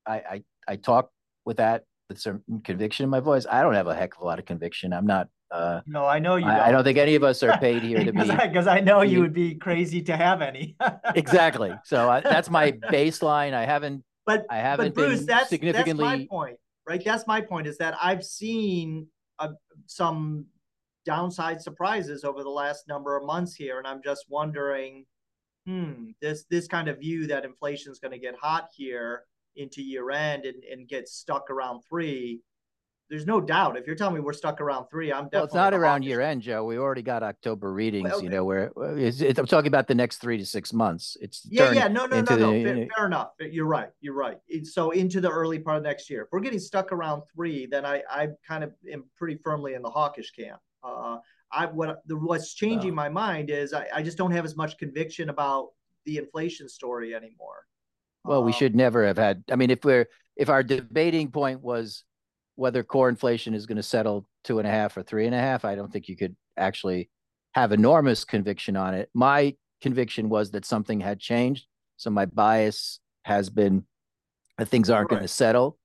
I, 0.06 0.14
I, 0.14 0.42
I 0.68 0.76
talk 0.76 1.10
with 1.44 1.58
that 1.58 1.84
with 2.08 2.20
some 2.20 2.42
conviction 2.64 3.04
in 3.04 3.10
my 3.10 3.20
voice. 3.20 3.46
I 3.50 3.62
don't 3.62 3.74
have 3.74 3.86
a 3.86 3.94
heck 3.94 4.16
of 4.16 4.22
a 4.22 4.24
lot 4.24 4.38
of 4.38 4.44
conviction. 4.44 4.92
I'm 4.92 5.06
not 5.06 5.28
uh, 5.50 5.80
no, 5.86 6.06
I 6.06 6.20
know 6.20 6.36
you. 6.36 6.46
I, 6.46 6.68
I, 6.68 6.70
don't 6.70 6.84
think 6.84 6.98
any 6.98 7.16
of 7.16 7.24
us 7.24 7.42
are 7.42 7.58
paid 7.58 7.82
here 7.82 8.04
to 8.04 8.12
be 8.12 8.30
because 8.30 8.68
I, 8.68 8.80
know 8.80 9.02
you 9.02 9.20
would 9.20 9.32
be 9.32 9.56
crazy 9.56 10.00
to 10.02 10.16
have 10.16 10.42
any. 10.42 10.76
exactly. 11.16 11.72
So 11.84 12.08
I, 12.08 12.20
that's 12.20 12.48
my 12.48 12.72
baseline. 12.92 13.52
I 13.52 13.64
haven't. 13.64 14.04
But 14.26 14.46
I 14.48 14.58
haven't 14.58 14.94
but 14.94 15.06
Bruce, 15.06 15.24
that's, 15.24 15.48
significantly. 15.48 16.04
That's 16.04 16.20
my 16.20 16.26
point, 16.30 16.56
right? 16.88 17.02
That's 17.04 17.26
my 17.26 17.40
point. 17.40 17.66
Is 17.66 17.78
that 17.78 17.96
I've 18.00 18.24
seen 18.24 19.08
uh, 19.40 19.48
some 19.86 20.46
downside 21.04 21.60
surprises 21.60 22.22
over 22.22 22.44
the 22.44 22.50
last 22.50 22.86
number 22.86 23.16
of 23.16 23.24
months 23.24 23.54
here, 23.54 23.78
and 23.78 23.88
I'm 23.88 24.02
just 24.04 24.26
wondering, 24.28 25.04
hmm, 25.66 26.10
this 26.22 26.44
this 26.48 26.68
kind 26.68 26.88
of 26.88 27.00
view 27.00 27.26
that 27.26 27.44
inflation 27.44 27.90
is 27.90 27.98
going 27.98 28.12
to 28.12 28.18
get 28.18 28.36
hot 28.40 28.68
here 28.72 29.24
into 29.56 29.82
year 29.82 30.10
end 30.12 30.44
and, 30.44 30.62
and 30.62 30.86
get 30.86 31.08
stuck 31.08 31.50
around 31.50 31.82
three 31.88 32.40
there's 33.10 33.26
no 33.26 33.40
doubt. 33.40 33.76
If 33.76 33.86
you're 33.88 33.96
telling 33.96 34.14
me 34.14 34.20
we're 34.20 34.32
stuck 34.32 34.60
around 34.60 34.86
three, 34.88 35.12
I'm 35.12 35.24
definitely. 35.24 35.38
Well, 35.38 35.44
it's 35.46 35.54
not 35.54 35.74
around 35.74 36.04
year 36.04 36.20
end, 36.20 36.42
Joe. 36.42 36.64
We 36.64 36.78
already 36.78 37.02
got 37.02 37.24
October 37.24 37.72
readings. 37.72 38.08
Well, 38.08 38.22
you 38.22 38.30
know, 38.30 38.44
where 38.44 38.72
it's, 38.96 39.20
it's, 39.20 39.38
I'm 39.38 39.46
talking 39.46 39.66
about 39.66 39.88
the 39.88 39.96
next 39.96 40.18
three 40.18 40.38
to 40.38 40.46
six 40.46 40.72
months. 40.72 41.16
It's 41.20 41.44
yeah, 41.50 41.72
yeah, 41.72 41.88
no, 41.88 42.06
no, 42.06 42.20
no, 42.20 42.36
no. 42.36 42.52
The, 42.52 42.62
fair, 42.62 42.88
fair, 42.96 43.06
enough. 43.06 43.30
You're 43.40 43.66
right. 43.66 43.90
You're 44.00 44.14
right. 44.14 44.38
So 44.62 44.92
into 44.92 45.20
the 45.20 45.28
early 45.28 45.58
part 45.58 45.78
of 45.78 45.82
next 45.82 46.08
year, 46.08 46.22
if 46.22 46.28
we're 46.30 46.40
getting 46.40 46.60
stuck 46.60 46.92
around 46.92 47.22
three, 47.34 47.66
then 47.66 47.84
I 47.84 48.02
I 48.08 48.28
kind 48.46 48.62
of 48.62 48.72
am 48.90 49.04
pretty 49.16 49.40
firmly 49.42 49.74
in 49.74 49.82
the 49.82 49.90
hawkish 49.90 50.30
camp. 50.30 50.60
Uh, 50.84 51.18
I 51.50 51.66
what 51.66 52.02
the 52.06 52.16
what's 52.16 52.54
changing 52.54 52.92
oh. 52.92 52.94
my 52.94 53.08
mind 53.08 53.50
is 53.50 53.72
I, 53.72 53.88
I 53.92 54.02
just 54.02 54.18
don't 54.18 54.30
have 54.30 54.44
as 54.44 54.56
much 54.56 54.78
conviction 54.78 55.30
about 55.30 55.70
the 56.04 56.18
inflation 56.18 56.68
story 56.68 57.14
anymore. 57.14 57.66
Well, 58.24 58.40
um, 58.40 58.46
we 58.46 58.52
should 58.52 58.76
never 58.76 59.04
have 59.04 59.18
had. 59.18 59.42
I 59.50 59.56
mean, 59.56 59.70
if 59.70 59.84
we're 59.84 60.06
if 60.36 60.48
our 60.48 60.62
debating 60.62 61.32
point 61.32 61.60
was 61.60 62.04
whether 62.56 62.82
core 62.82 63.08
inflation 63.08 63.54
is 63.54 63.66
going 63.66 63.76
to 63.76 63.82
settle 63.82 64.26
two 64.44 64.58
and 64.58 64.68
a 64.68 64.70
half 64.70 64.96
or 64.96 65.02
three 65.02 65.26
and 65.26 65.34
a 65.34 65.38
half, 65.38 65.64
I 65.64 65.74
don't 65.74 65.92
think 65.92 66.08
you 66.08 66.16
could 66.16 66.36
actually 66.56 67.10
have 67.52 67.72
enormous 67.72 68.24
conviction 68.24 68.76
on 68.76 68.94
it. 68.94 69.08
My 69.14 69.56
conviction 69.80 70.28
was 70.28 70.50
that 70.52 70.64
something 70.64 71.00
had 71.00 71.18
changed. 71.18 71.66
So 71.96 72.10
my 72.10 72.26
bias 72.26 73.00
has 73.24 73.50
been 73.50 73.84
that 74.58 74.68
things 74.68 74.90
aren't 74.90 75.10
right. 75.10 75.16
going 75.16 75.22
to 75.22 75.28
settle. 75.28 75.78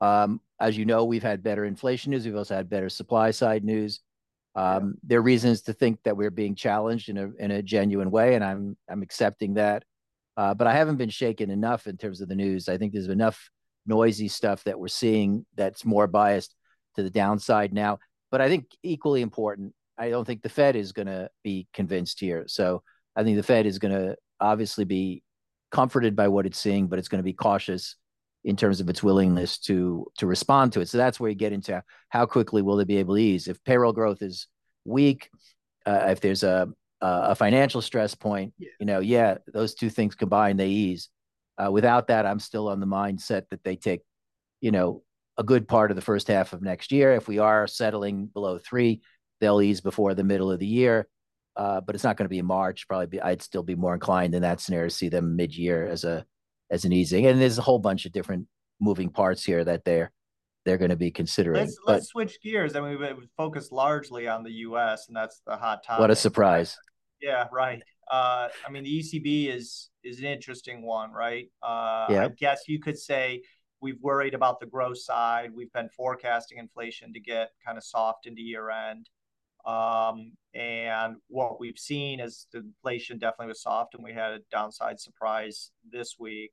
Um, 0.00 0.40
as 0.60 0.76
you 0.76 0.84
know, 0.84 1.04
we've 1.04 1.22
had 1.22 1.42
better 1.42 1.64
inflation 1.64 2.10
news. 2.10 2.24
We've 2.24 2.36
also 2.36 2.54
had 2.54 2.70
better 2.70 2.88
supply 2.88 3.30
side 3.30 3.64
news. 3.64 4.00
Um, 4.54 4.64
yeah. 4.64 5.00
There 5.04 5.18
are 5.18 5.22
reasons 5.22 5.62
to 5.62 5.72
think 5.72 6.02
that 6.04 6.16
we're 6.16 6.30
being 6.30 6.54
challenged 6.54 7.08
in 7.08 7.16
a 7.18 7.30
in 7.38 7.50
a 7.50 7.62
genuine 7.62 8.10
way, 8.10 8.34
and 8.34 8.44
I'm 8.44 8.76
I'm 8.88 9.02
accepting 9.02 9.54
that. 9.54 9.84
Uh, 10.36 10.54
but 10.54 10.66
I 10.66 10.72
haven't 10.72 10.96
been 10.96 11.10
shaken 11.10 11.50
enough 11.50 11.86
in 11.86 11.96
terms 11.96 12.20
of 12.20 12.28
the 12.28 12.34
news. 12.34 12.68
I 12.68 12.78
think 12.78 12.92
there's 12.92 13.08
enough 13.08 13.50
noisy 13.86 14.28
stuff 14.28 14.64
that 14.64 14.78
we're 14.78 14.88
seeing 14.88 15.44
that's 15.56 15.84
more 15.84 16.06
biased 16.06 16.54
to 16.96 17.02
the 17.02 17.10
downside 17.10 17.72
now. 17.72 17.98
But 18.30 18.40
I 18.40 18.48
think 18.48 18.66
equally 18.82 19.22
important, 19.22 19.74
I 19.98 20.10
don't 20.10 20.24
think 20.24 20.42
the 20.42 20.48
Fed 20.48 20.76
is 20.76 20.92
going 20.92 21.08
to 21.08 21.28
be 21.42 21.66
convinced 21.74 22.20
here. 22.20 22.44
So 22.46 22.82
I 23.16 23.24
think 23.24 23.36
the 23.36 23.42
Fed 23.42 23.66
is 23.66 23.78
going 23.78 23.94
to 23.94 24.16
obviously 24.40 24.84
be 24.84 25.22
comforted 25.70 26.16
by 26.16 26.28
what 26.28 26.46
it's 26.46 26.58
seeing, 26.58 26.86
but 26.86 26.98
it's 26.98 27.08
going 27.08 27.18
to 27.18 27.24
be 27.24 27.32
cautious 27.32 27.96
in 28.44 28.56
terms 28.56 28.80
of 28.80 28.88
its 28.88 29.02
willingness 29.02 29.58
to 29.58 30.06
to 30.16 30.26
respond 30.26 30.72
to 30.72 30.80
it. 30.80 30.88
So 30.88 30.98
that's 30.98 31.20
where 31.20 31.28
you 31.28 31.36
get 31.36 31.52
into 31.52 31.82
how 32.08 32.26
quickly 32.26 32.62
will 32.62 32.76
they 32.76 32.84
be 32.84 32.96
able 32.96 33.16
to 33.16 33.20
ease. 33.20 33.48
If 33.48 33.62
payroll 33.64 33.92
growth 33.92 34.22
is 34.22 34.46
weak, 34.84 35.28
uh, 35.86 36.06
if 36.08 36.20
there's 36.20 36.42
a 36.42 36.68
a 37.02 37.34
financial 37.34 37.80
stress 37.80 38.14
point, 38.14 38.52
you 38.58 38.86
know, 38.86 39.00
yeah, 39.00 39.38
those 39.52 39.74
two 39.74 39.88
things 39.90 40.14
combined, 40.14 40.60
they 40.60 40.68
ease. 40.68 41.08
Uh, 41.60 41.70
without 41.70 42.06
that, 42.06 42.26
I'm 42.26 42.38
still 42.38 42.68
on 42.68 42.80
the 42.80 42.86
mindset 42.86 43.48
that 43.50 43.62
they 43.64 43.76
take, 43.76 44.02
you 44.60 44.70
know, 44.70 45.02
a 45.36 45.42
good 45.42 45.68
part 45.68 45.90
of 45.90 45.96
the 45.96 46.02
first 46.02 46.28
half 46.28 46.52
of 46.52 46.62
next 46.62 46.92
year. 46.92 47.12
If 47.12 47.28
we 47.28 47.38
are 47.38 47.66
settling 47.66 48.26
below 48.26 48.58
three, 48.58 49.02
they'll 49.40 49.60
ease 49.60 49.80
before 49.80 50.14
the 50.14 50.24
middle 50.24 50.50
of 50.50 50.58
the 50.58 50.66
year. 50.66 51.08
Uh, 51.56 51.80
but 51.80 51.94
it's 51.94 52.04
not 52.04 52.16
going 52.16 52.24
to 52.24 52.30
be 52.30 52.38
in 52.38 52.46
March. 52.46 52.86
Probably, 52.88 53.06
be, 53.06 53.20
I'd 53.20 53.42
still 53.42 53.62
be 53.62 53.74
more 53.74 53.94
inclined 53.94 54.34
in 54.34 54.42
that 54.42 54.60
scenario 54.60 54.88
to 54.88 54.94
see 54.94 55.08
them 55.08 55.36
mid-year 55.36 55.86
as 55.86 56.04
a 56.04 56.24
as 56.70 56.84
an 56.84 56.92
easing. 56.92 57.26
And 57.26 57.40
there's 57.40 57.58
a 57.58 57.62
whole 57.62 57.78
bunch 57.78 58.06
of 58.06 58.12
different 58.12 58.46
moving 58.80 59.10
parts 59.10 59.44
here 59.44 59.64
that 59.64 59.84
they're 59.84 60.12
they're 60.64 60.78
going 60.78 60.90
to 60.90 60.96
be 60.96 61.10
considering. 61.10 61.60
Let's, 61.62 61.78
but, 61.84 61.92
let's 61.92 62.08
switch 62.08 62.38
gears. 62.42 62.76
I 62.76 62.80
mean, 62.80 63.00
we 63.00 63.28
focus 63.36 63.72
largely 63.72 64.28
on 64.28 64.44
the 64.44 64.52
U.S. 64.52 65.08
and 65.08 65.16
that's 65.16 65.42
the 65.46 65.56
hot 65.56 65.82
topic. 65.84 66.00
What 66.00 66.10
a 66.10 66.16
surprise! 66.16 66.78
Yeah, 67.20 67.46
right. 67.52 67.82
Uh, 68.10 68.48
I 68.66 68.70
mean, 68.70 68.84
the 68.84 68.98
ECB 68.98 69.54
is 69.54 69.90
is 70.02 70.18
an 70.18 70.24
interesting 70.24 70.82
one, 70.82 71.12
right? 71.12 71.48
Uh, 71.62 72.06
Yeah. 72.10 72.24
I 72.24 72.28
guess 72.28 72.62
you 72.66 72.80
could 72.80 72.98
say 72.98 73.42
we've 73.80 74.00
worried 74.00 74.34
about 74.34 74.60
the 74.60 74.66
growth 74.66 74.98
side. 74.98 75.50
We've 75.54 75.72
been 75.72 75.88
forecasting 75.90 76.58
inflation 76.58 77.12
to 77.12 77.20
get 77.20 77.50
kind 77.64 77.78
of 77.78 77.84
soft 77.84 78.26
into 78.26 78.42
year 78.42 78.70
end. 78.70 79.08
Um, 79.64 80.32
and 80.54 81.16
what 81.28 81.60
we've 81.60 81.78
seen 81.78 82.18
is 82.18 82.46
the 82.52 82.58
inflation 82.58 83.18
definitely 83.18 83.48
was 83.48 83.62
soft, 83.62 83.94
and 83.94 84.02
we 84.02 84.12
had 84.12 84.32
a 84.32 84.40
downside 84.50 84.98
surprise 84.98 85.70
this 85.88 86.16
week. 86.18 86.52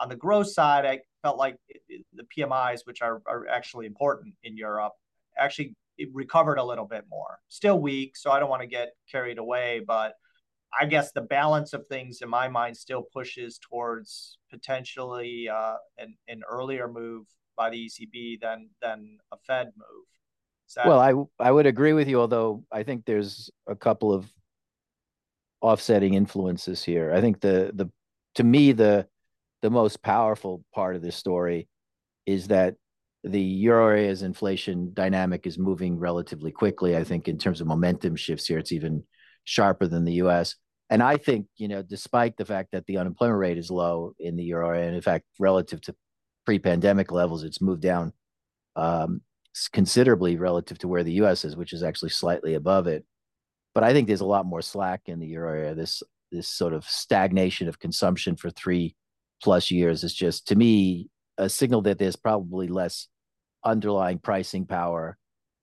On 0.00 0.08
the 0.08 0.16
growth 0.16 0.48
side, 0.48 0.84
I 0.84 1.00
felt 1.22 1.38
like 1.38 1.56
it, 1.68 2.04
the 2.12 2.24
PMIs, 2.36 2.80
which 2.84 3.00
are, 3.00 3.22
are 3.26 3.48
actually 3.48 3.86
important 3.86 4.34
in 4.42 4.56
Europe, 4.56 4.92
actually 5.38 5.74
it 5.96 6.08
recovered 6.12 6.58
a 6.58 6.64
little 6.64 6.84
bit 6.84 7.04
more. 7.10 7.38
Still 7.48 7.80
weak, 7.80 8.16
so 8.16 8.30
I 8.30 8.38
don't 8.38 8.50
want 8.50 8.62
to 8.62 8.68
get 8.68 8.90
carried 9.10 9.38
away, 9.38 9.80
but 9.86 10.14
I 10.78 10.86
guess 10.86 11.12
the 11.12 11.22
balance 11.22 11.72
of 11.72 11.86
things 11.86 12.20
in 12.22 12.28
my 12.28 12.48
mind 12.48 12.76
still 12.76 13.02
pushes 13.02 13.58
towards 13.58 14.38
potentially 14.50 15.48
uh, 15.48 15.76
an, 15.98 16.16
an 16.28 16.42
earlier 16.48 16.88
move 16.88 17.26
by 17.56 17.70
the 17.70 17.86
ECB 17.86 18.40
than 18.40 18.70
than 18.80 19.18
a 19.32 19.36
Fed 19.46 19.68
move. 19.76 20.06
That... 20.76 20.86
Well, 20.86 21.00
I 21.00 21.48
I 21.48 21.50
would 21.50 21.66
agree 21.66 21.92
with 21.92 22.08
you, 22.08 22.20
although 22.20 22.64
I 22.70 22.82
think 22.82 23.04
there's 23.04 23.50
a 23.66 23.74
couple 23.74 24.12
of 24.12 24.30
offsetting 25.60 26.14
influences 26.14 26.84
here. 26.84 27.12
I 27.12 27.20
think 27.20 27.40
the 27.40 27.72
the 27.74 27.90
to 28.34 28.44
me 28.44 28.72
the 28.72 29.06
the 29.62 29.70
most 29.70 30.02
powerful 30.02 30.64
part 30.74 30.94
of 30.94 31.02
this 31.02 31.16
story 31.16 31.68
is 32.26 32.48
that 32.48 32.74
the 33.24 33.40
euro 33.40 33.88
area's 33.88 34.22
inflation 34.22 34.92
dynamic 34.94 35.46
is 35.46 35.58
moving 35.58 35.98
relatively 35.98 36.52
quickly. 36.52 36.96
I 36.96 37.02
think 37.02 37.26
in 37.26 37.38
terms 37.38 37.60
of 37.60 37.66
momentum 37.66 38.14
shifts 38.14 38.46
here, 38.46 38.58
it's 38.58 38.70
even 38.72 39.02
sharper 39.48 39.86
than 39.86 40.04
the 40.04 40.14
US. 40.24 40.54
And 40.90 41.02
I 41.02 41.16
think, 41.16 41.46
you 41.56 41.68
know, 41.68 41.82
despite 41.82 42.36
the 42.36 42.44
fact 42.44 42.70
that 42.72 42.86
the 42.86 42.98
unemployment 42.98 43.38
rate 43.38 43.58
is 43.58 43.70
low 43.70 44.14
in 44.18 44.36
the 44.36 44.44
euro 44.44 44.68
area, 44.68 44.86
and 44.86 44.96
in 44.96 45.02
fact, 45.02 45.24
relative 45.38 45.80
to 45.82 45.94
pre-pandemic 46.46 47.10
levels, 47.10 47.44
it's 47.44 47.60
moved 47.60 47.82
down 47.82 48.12
um, 48.76 49.20
considerably 49.72 50.36
relative 50.36 50.78
to 50.78 50.88
where 50.88 51.04
the 51.04 51.20
US 51.24 51.44
is, 51.44 51.56
which 51.56 51.72
is 51.72 51.82
actually 51.82 52.10
slightly 52.10 52.54
above 52.54 52.86
it. 52.86 53.04
But 53.74 53.84
I 53.84 53.92
think 53.92 54.06
there's 54.06 54.20
a 54.20 54.26
lot 54.26 54.46
more 54.46 54.62
slack 54.62 55.02
in 55.06 55.18
the 55.18 55.26
euro 55.26 55.50
area. 55.50 55.74
This 55.74 56.02
this 56.30 56.48
sort 56.48 56.74
of 56.74 56.84
stagnation 56.84 57.68
of 57.68 57.78
consumption 57.78 58.36
for 58.36 58.50
three 58.50 58.94
plus 59.42 59.70
years 59.70 60.04
is 60.04 60.12
just 60.12 60.46
to 60.48 60.56
me 60.56 61.08
a 61.38 61.48
signal 61.48 61.80
that 61.82 61.98
there's 61.98 62.16
probably 62.16 62.68
less 62.68 63.08
underlying 63.64 64.18
pricing 64.18 64.66
power 64.66 65.16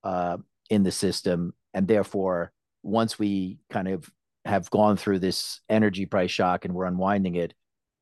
uh, 0.04 0.38
in 0.70 0.84
the 0.84 0.92
system, 0.92 1.54
and 1.74 1.88
therefore, 1.88 2.52
once 2.86 3.18
we 3.18 3.58
kind 3.72 3.88
of 3.88 4.10
have 4.46 4.70
gone 4.70 4.96
through 4.96 5.20
this 5.20 5.60
energy 5.70 6.06
price 6.06 6.30
shock 6.30 6.66
and 6.66 6.74
we're 6.74 6.86
unwinding 6.86 7.36
it, 7.36 7.54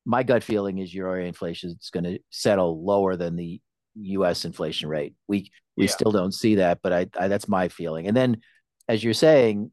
my 0.04 0.22
gut 0.22 0.42
feeling 0.42 0.78
is 0.78 0.94
euro 0.94 1.24
inflation 1.24 1.70
is 1.70 1.90
going 1.90 2.04
to 2.04 2.18
settle 2.30 2.84
lower 2.84 3.16
than 3.16 3.34
the 3.34 3.60
U.S. 3.96 4.44
inflation 4.44 4.88
rate. 4.88 5.14
We 5.26 5.50
we 5.76 5.84
yeah. 5.86 5.90
still 5.90 6.12
don't 6.12 6.34
see 6.34 6.56
that, 6.56 6.80
but 6.82 6.92
I, 6.92 7.06
I 7.18 7.28
that's 7.28 7.48
my 7.48 7.68
feeling. 7.68 8.06
And 8.06 8.16
then, 8.16 8.42
as 8.88 9.02
you're 9.02 9.14
saying, 9.14 9.72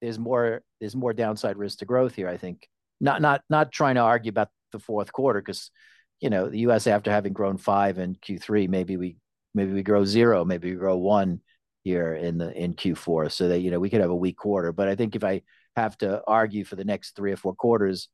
there's 0.00 0.18
more 0.18 0.62
there's 0.80 0.96
more 0.96 1.12
downside 1.12 1.58
risk 1.58 1.78
to 1.78 1.84
growth 1.84 2.14
here. 2.14 2.28
I 2.28 2.38
think 2.38 2.66
not 3.00 3.20
not 3.20 3.42
not 3.50 3.72
trying 3.72 3.96
to 3.96 4.00
argue 4.00 4.30
about 4.30 4.48
the 4.72 4.78
fourth 4.78 5.12
quarter 5.12 5.40
because 5.40 5.70
you 6.20 6.30
know 6.30 6.48
the 6.48 6.60
U.S. 6.60 6.86
after 6.86 7.10
having 7.10 7.34
grown 7.34 7.58
five 7.58 7.98
in 7.98 8.14
Q3, 8.14 8.68
maybe 8.70 8.96
we 8.96 9.18
maybe 9.54 9.72
we 9.72 9.82
grow 9.82 10.06
zero, 10.06 10.44
maybe 10.46 10.70
we 10.70 10.78
grow 10.78 10.96
one 10.96 11.40
here 11.86 12.14
in 12.14 12.36
the 12.36 12.52
in 12.52 12.74
Q4, 12.74 13.30
so 13.30 13.46
that 13.48 13.60
you 13.60 13.70
know 13.70 13.78
we 13.78 13.88
could 13.88 14.00
have 14.00 14.10
a 14.10 14.22
weak 14.24 14.36
quarter. 14.36 14.72
But 14.72 14.88
I 14.88 14.96
think 14.96 15.14
if 15.14 15.22
I 15.22 15.42
have 15.76 15.96
to 15.98 16.20
argue 16.26 16.64
for 16.64 16.74
the 16.74 16.84
next 16.84 17.14
three 17.14 17.30
or 17.30 17.36
four 17.36 17.54
quarters, 17.54 18.08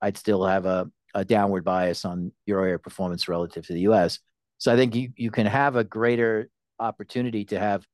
I'd 0.00 0.16
still 0.16 0.46
have 0.46 0.64
a, 0.64 0.90
a 1.14 1.26
downward 1.26 1.62
bias 1.62 2.06
on 2.06 2.32
euro 2.46 2.64
area 2.64 2.78
performance 2.78 3.28
relative 3.28 3.66
to 3.66 3.74
the 3.74 3.80
U.S. 3.80 4.18
So 4.56 4.72
I 4.72 4.76
think 4.76 4.94
you 4.94 5.10
you 5.16 5.30
can 5.30 5.44
have 5.46 5.76
a 5.76 5.84
greater 5.84 6.48
opportunity 6.80 7.44
to 7.46 7.58
have 7.58 7.84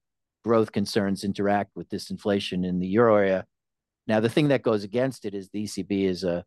growth 0.45 0.71
concerns 0.71 1.25
interact 1.25 1.73
with 1.75 1.89
disinflation 1.89 2.65
in 2.65 2.79
the 2.79 2.87
euro 2.87 3.17
area. 3.17 3.45
Now 4.07 4.21
the 4.21 4.29
thing 4.29 4.49
that 4.49 4.63
goes 4.63 4.85
against 4.85 5.25
it 5.25 5.35
is 5.35 5.49
the 5.49 5.65
ECB 5.65 6.05
is 6.05 6.23
a 6.23 6.45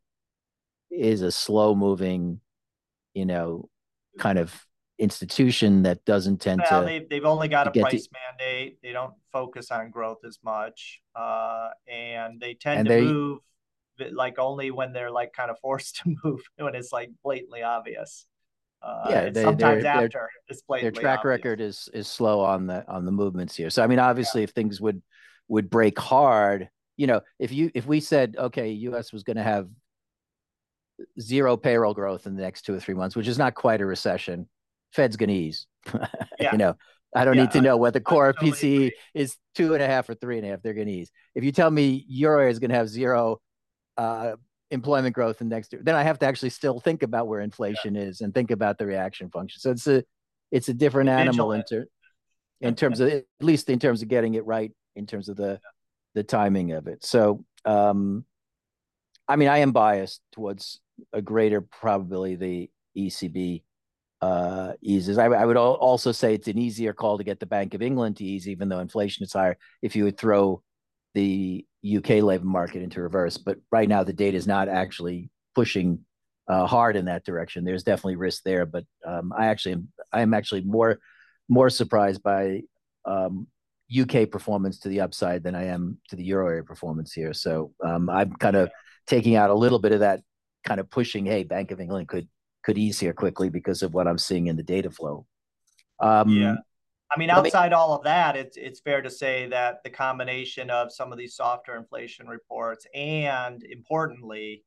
is 0.90 1.22
a 1.24 1.32
slow 1.32 1.76
moving, 1.76 2.40
you 3.14 3.26
know, 3.26 3.68
kind 4.18 4.40
of 4.40 4.67
institution 5.00 5.84
that 5.84 6.04
doesn't 6.06 6.42
tend 6.42 6.62
well, 6.70 6.82
to. 6.82 6.86
They've, 6.86 7.10
they've 7.10 7.26
only 7.26 7.48
got 7.48 7.68
a 7.68 7.72
price 7.72 8.08
to, 8.08 8.10
mandate. 8.14 8.80
They 8.82 8.92
don't 8.92 9.14
focus 9.32 9.72
on 9.72 9.92
growth 9.92 10.20
as 10.26 10.40
much, 10.44 11.02
uh, 11.16 11.70
and 11.88 12.40
they 12.40 12.54
tend 12.56 12.80
and 12.80 12.88
to 12.88 12.94
they, 12.94 13.02
move 13.02 13.40
like 14.12 14.38
only 14.40 14.72
when 14.72 14.94
they're 14.94 15.12
like 15.12 15.34
kind 15.34 15.50
of 15.50 15.58
forced 15.62 15.98
to 15.98 16.16
move 16.24 16.42
when 16.58 16.76
it's 16.76 16.92
like 16.92 17.10
blatantly 17.24 17.64
obvious. 17.64 18.26
Uh, 18.82 19.08
yeah, 19.10 19.30
they, 19.30 19.44
sometimes 19.44 19.84
they're, 19.84 19.92
after 19.92 20.10
they're, 20.14 20.30
it's 20.50 20.62
blatantly 20.62 20.92
their 20.92 21.02
track 21.02 21.20
obvious. 21.20 21.30
record 21.30 21.62
is 21.62 21.90
is 21.94 22.08
slow 22.08 22.42
on 22.42 22.68
the 22.68 22.88
on 22.88 23.06
the 23.06 23.12
movements 23.12 23.56
here. 23.56 23.70
So 23.70 23.84
I 23.84 23.88
mean, 23.88 24.00
obviously, 24.00 24.42
yeah. 24.42 24.46
if 24.46 24.50
things 24.52 24.80
would 24.80 25.02
would 25.48 25.70
break 25.70 25.98
hard, 25.98 26.70
you 26.96 27.08
know, 27.08 27.22
if 27.40 27.52
you 27.52 27.72
if 27.74 27.86
we 27.86 28.00
said 28.00 28.36
okay, 28.38 28.70
U.S. 28.72 29.12
was 29.12 29.24
going 29.24 29.38
to 29.38 29.44
have 29.44 29.68
zero 31.20 31.58
payroll 31.58 31.94
growth 31.94 32.28
in 32.28 32.36
the 32.36 32.42
next 32.42 32.64
two 32.64 32.74
or 32.74 32.80
three 32.80 32.96
months, 32.96 33.16
which 33.16 33.28
is 33.28 33.38
not 33.38 33.56
quite 33.56 33.82
a 33.82 33.86
recession. 33.86 34.48
Fed's 34.98 35.16
going 35.16 35.30
to 35.30 35.36
ease. 35.36 35.68
Yeah. 36.40 36.52
you 36.52 36.60
know, 36.60 36.76
I 37.16 37.26
don't 37.26 37.36
yeah, 37.36 37.44
need 37.44 37.52
to 37.54 37.62
know 37.62 37.78
what 37.78 37.96
the 37.96 38.00
core 38.00 38.32
totally 38.32 38.52
PCE 38.52 38.76
agree. 38.76 38.96
is 39.16 39.38
two 39.56 39.74
and 39.74 39.82
a 39.82 39.88
half 39.88 40.08
or 40.08 40.14
three 40.14 40.38
and 40.38 40.46
a 40.46 40.52
half. 40.52 40.62
They're 40.62 40.76
going 40.76 40.86
to 40.86 40.94
ease. 40.94 41.10
If 41.34 41.44
you 41.44 41.52
tell 41.52 41.72
me 41.72 42.06
euro 42.08 42.48
is 42.48 42.60
going 42.60 42.70
to 42.70 42.76
have 42.76 42.88
zero 42.88 43.42
uh, 43.98 44.34
employment 44.70 45.16
growth 45.16 45.42
in 45.42 45.50
next 45.50 45.74
year, 45.74 45.82
then 45.84 45.96
I 45.96 46.04
have 46.04 46.20
to 46.20 46.28
actually 46.28 46.52
still 46.52 46.80
think 46.80 47.02
about 47.02 47.28
where 47.28 47.40
inflation 47.40 47.96
yeah. 47.96 48.04
is 48.04 48.22
and 48.22 48.36
think 48.36 48.52
about 48.52 48.78
the 48.78 48.86
reaction 48.86 49.32
function. 49.32 49.60
So 49.60 49.72
it's 49.72 49.88
a 49.88 50.04
it's 50.52 50.70
a 50.70 50.76
different 50.76 51.10
animal 51.10 51.54
in, 51.54 51.64
ter- 51.68 51.88
in 52.62 52.76
terms 52.76 53.00
of 53.00 53.10
at 53.10 53.26
least 53.42 53.68
in 53.72 53.80
terms 53.80 54.04
of 54.04 54.10
getting 54.10 54.36
it 54.36 54.46
right 54.46 54.72
in 54.96 55.08
terms 55.08 55.28
of 55.28 55.38
the 55.38 55.54
yeah. 55.54 55.72
the 56.14 56.24
timing 56.24 56.74
of 56.74 56.86
it. 56.86 57.04
So 57.04 57.44
um, 57.66 58.26
I 59.28 59.38
mean, 59.38 59.48
I 59.48 59.60
am 59.60 59.72
biased 59.72 60.22
towards 60.34 60.80
a 61.12 61.22
greater 61.24 61.62
probability 61.62 62.36
the 62.36 62.70
ECB 62.96 63.64
uh, 64.22 64.74
eases. 64.82 65.18
I, 65.18 65.26
I, 65.26 65.46
would 65.46 65.58
also 65.58 66.12
say 66.12 66.34
it's 66.34 66.48
an 66.48 66.58
easier 66.58 66.94
call 66.94 67.18
to 67.18 67.24
get 67.24 67.40
the 67.40 67.46
Bank 67.46 67.74
of 67.74 67.82
England 67.82 68.18
to 68.18 68.24
ease, 68.26 68.48
even 68.48 68.68
though 68.68 68.80
inflation 68.80 69.24
is 69.24 69.34
higher. 69.34 69.58
If 69.82 69.96
you 69.96 70.06
would 70.06 70.18
throw 70.18 70.64
the 71.14 71.66
UK 71.86 72.22
labor 72.22 72.46
market 72.46 72.82
into 72.82 73.02
reverse, 73.02 73.38
but 73.38 73.58
right 73.72 73.88
now 73.88 74.04
the 74.04 74.14
data 74.14 74.36
is 74.36 74.48
not 74.48 74.70
actually 74.70 75.30
pushing 75.54 76.00
uh, 76.48 76.66
hard 76.66 76.96
in 76.96 77.06
that 77.06 77.26
direction. 77.26 77.64
There's 77.64 77.84
definitely 77.84 78.16
risk 78.16 78.44
there, 78.44 78.66
but 78.66 78.86
um, 79.06 79.34
I 79.38 79.48
actually 79.48 79.74
am 79.74 79.88
I 80.12 80.22
am 80.22 80.34
actually 80.34 80.62
more 80.62 81.00
more 81.50 81.70
surprised 81.70 82.24
by 82.24 82.62
um, 83.06 83.48
UK 83.96 84.30
performance 84.30 84.80
to 84.80 84.90
the 84.90 85.02
upside 85.02 85.44
than 85.44 85.56
I 85.56 85.66
am 85.66 86.00
to 86.10 86.16
the 86.16 86.24
euro 86.24 86.48
area 86.48 86.64
performance 86.64 87.14
here. 87.14 87.34
So 87.34 87.74
um, 87.84 88.10
I'm 88.10 88.34
kind 88.34 88.56
of 88.56 88.70
taking 89.06 89.36
out 89.36 89.50
a 89.50 89.56
little 89.56 89.80
bit 89.80 89.94
of 89.94 90.02
that 90.02 90.22
kind 90.66 90.80
of 90.80 90.90
pushing, 90.90 91.26
hey, 91.26 91.44
Bank 91.44 91.72
of 91.72 91.80
England 91.80 92.10
could 92.10 92.28
could 92.68 92.78
ease 92.78 93.00
here 93.00 93.14
quickly 93.14 93.48
because 93.50 93.82
of 93.82 93.94
what 93.94 94.10
I'm 94.10 94.18
seeing 94.18 94.48
in 94.48 94.58
the 94.58 94.64
data 94.64 94.92
flow. 94.92 95.26
Um, 96.02 96.28
yeah. 96.30 96.56
I 97.10 97.18
mean, 97.18 97.30
outside 97.30 97.72
all 97.72 97.96
of 97.96 98.04
that, 98.04 98.36
it's 98.36 98.58
it's 98.58 98.82
fair 98.82 99.02
to 99.02 99.10
say 99.10 99.48
that 99.48 99.82
the 99.86 99.90
combination 99.90 100.70
of 100.70 100.92
some 100.92 101.14
of 101.14 101.18
these 101.18 101.34
softer 101.34 101.78
inflation 101.78 102.28
reports 102.28 102.86
and 102.94 103.64
importantly, 103.64 104.66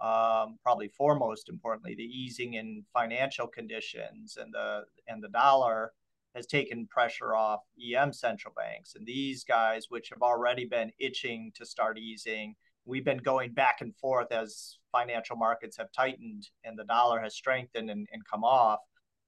um, 0.00 0.58
probably 0.62 0.88
foremost 0.88 1.50
importantly, 1.50 1.94
the 1.94 2.02
easing 2.02 2.54
in 2.54 2.82
financial 2.94 3.46
conditions 3.46 4.38
and 4.40 4.50
the 4.54 4.84
and 5.06 5.22
the 5.22 5.28
dollar 5.28 5.92
has 6.34 6.46
taken 6.46 6.86
pressure 6.86 7.34
off 7.34 7.60
EM 7.78 8.14
central 8.14 8.54
banks. 8.56 8.94
And 8.94 9.06
these 9.06 9.44
guys, 9.44 9.90
which 9.90 10.08
have 10.08 10.22
already 10.22 10.64
been 10.64 10.90
itching 10.98 11.52
to 11.56 11.66
start 11.66 11.98
easing, 11.98 12.54
we've 12.86 13.04
been 13.04 13.18
going 13.18 13.52
back 13.52 13.80
and 13.80 13.94
forth 13.96 14.30
as 14.32 14.78
financial 14.92 15.36
markets 15.36 15.76
have 15.76 15.90
tightened 15.92 16.48
and 16.64 16.78
the 16.78 16.84
dollar 16.84 17.20
has 17.20 17.34
strengthened 17.34 17.90
and, 17.90 18.06
and 18.12 18.22
come 18.30 18.44
off. 18.44 18.80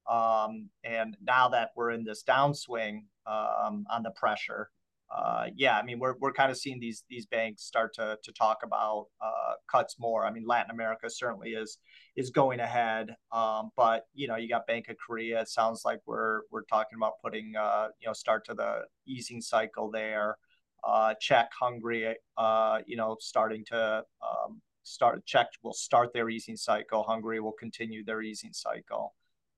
Um, 0.08 0.68
and 0.84 1.16
now 1.22 1.48
that 1.48 1.70
we're 1.74 1.90
in 1.90 2.04
this 2.04 2.22
downswing 2.22 3.04
um, 3.26 3.86
on 3.90 4.02
the 4.02 4.12
pressure, 4.12 4.70
uh, 5.14 5.46
yeah, 5.54 5.78
I 5.78 5.84
mean 5.84 6.00
we're 6.00 6.14
we're 6.20 6.32
kind 6.32 6.50
of 6.50 6.56
seeing 6.56 6.80
these 6.80 7.04
these 7.08 7.26
banks 7.26 7.62
start 7.62 7.94
to 7.94 8.18
to 8.22 8.32
talk 8.32 8.58
about 8.64 9.06
uh, 9.20 9.54
cuts 9.70 9.96
more. 10.00 10.26
I 10.26 10.32
mean 10.32 10.44
Latin 10.46 10.72
America 10.72 11.08
certainly 11.08 11.50
is 11.50 11.78
is 12.16 12.30
going 12.30 12.58
ahead, 12.58 13.14
um, 13.30 13.70
but 13.76 14.06
you 14.14 14.26
know 14.26 14.36
you 14.36 14.48
got 14.48 14.66
Bank 14.66 14.88
of 14.88 14.96
Korea. 15.04 15.40
It 15.40 15.48
sounds 15.48 15.82
like 15.84 16.00
we're 16.06 16.40
we're 16.50 16.64
talking 16.64 16.96
about 16.96 17.14
putting 17.22 17.54
uh, 17.56 17.88
you 18.00 18.08
know 18.08 18.12
start 18.12 18.44
to 18.46 18.54
the 18.54 18.82
easing 19.06 19.40
cycle 19.40 19.90
there 19.90 20.38
uh, 20.87 21.14
Czech, 21.20 21.51
Hungary, 21.59 22.14
uh, 22.38 22.79
you 22.87 22.96
know, 22.96 23.16
starting 23.20 23.64
to 23.66 24.05
um, 24.22 24.61
start. 24.85 25.25
Czech 25.27 25.49
will 25.62 25.72
start 25.72 26.12
their 26.14 26.31
easing 26.31 26.57
cycle. 26.57 27.03
Hungary 27.03 27.40
will 27.40 27.53
continue 27.53 28.05
their 28.05 28.22
easing 28.22 28.53
cycle. 28.53 29.14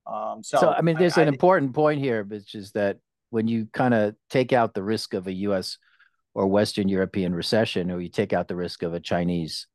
Um, 0.06 0.42
so, 0.42 0.58
so, 0.58 0.70
I 0.70 0.80
mean, 0.80 0.96
there's 0.96 1.18
I, 1.18 1.22
an 1.22 1.28
I, 1.28 1.32
important 1.32 1.74
point 1.74 2.00
here, 2.00 2.24
which 2.24 2.54
is 2.54 2.72
that 2.72 2.98
when 3.30 3.46
you 3.46 3.68
kind 3.72 3.92
of 3.92 4.14
take 4.30 4.54
out 4.54 4.72
the 4.72 4.82
risk 4.82 5.12
of 5.12 5.26
a 5.26 5.32
U.S. 5.32 5.76
or 6.34 6.46
Western 6.46 6.88
European 6.88 7.34
recession, 7.34 7.90
or 7.90 8.00
you 8.00 8.08
take 8.08 8.32
out 8.32 8.48
the 8.48 8.56
risk 8.56 8.82
of 8.82 8.94
a 8.94 9.00
Chinese 9.00 9.66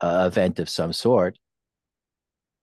uh, 0.00 0.28
event 0.30 0.60
of 0.60 0.68
some 0.68 0.92
sort, 0.92 1.38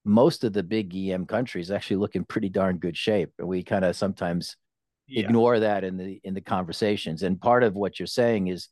most 0.04 0.42
of 0.42 0.54
the 0.54 0.62
big 0.62 0.96
EM 0.96 1.26
countries 1.26 1.70
actually 1.70 1.96
look 1.96 2.16
in 2.16 2.24
pretty 2.24 2.48
darn 2.48 2.78
good 2.78 2.96
shape. 2.96 3.30
And 3.38 3.46
we 3.46 3.62
kind 3.62 3.84
of 3.84 3.94
sometimes 3.94 4.56
yeah. 5.06 5.24
ignore 5.24 5.60
that 5.60 5.84
in 5.84 5.96
the 5.96 6.20
in 6.24 6.34
the 6.34 6.40
conversations. 6.40 7.22
And 7.22 7.40
part 7.40 7.62
of 7.62 7.74
what 7.74 7.98
you're 7.98 8.06
saying 8.06 8.48
is 8.48 8.68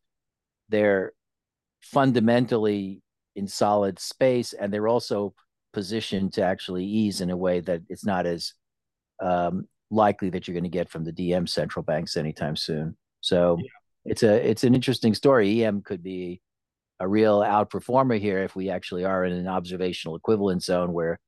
they're 0.69 1.13
fundamentally 1.81 3.03
in 3.37 3.47
solid 3.47 3.99
space, 3.99 4.53
and 4.53 4.73
they're 4.73 4.89
also 4.89 5.35
positioned 5.73 6.33
to 6.35 6.43
actually 6.43 6.85
ease 6.85 7.21
in 7.21 7.31
a 7.31 7.37
way 7.37 7.61
that 7.61 7.83
it's 7.89 8.05
not 8.05 8.27
as 8.27 8.55
um, 9.23 9.69
likely 9.91 10.31
that 10.31 10.47
you're 10.47 10.55
going 10.55 10.65
to 10.65 10.71
get 10.71 10.89
from 10.89 11.05
the 11.05 11.13
DM 11.13 11.49
central 11.49 11.83
banks 11.83 12.17
anytime 12.17 12.57
soon. 12.57 12.97
So 13.21 13.59
yeah. 13.61 14.13
it's 14.13 14.23
a 14.23 14.49
it's 14.49 14.65
an 14.65 14.75
interesting 14.75 15.15
story. 15.15 15.65
EM 15.65 15.83
could 15.83 16.03
be 16.03 16.41
a 17.01 17.09
real 17.09 17.41
outperformer 17.41 18.21
here 18.21 18.43
if 18.43 18.55
we 18.55 18.69
actually 18.71 19.05
are 19.05 19.25
in 19.25 19.33
an 19.33 19.49
observational 19.49 20.17
equivalent 20.17 20.63
zone 20.63 20.93
where 20.93 21.19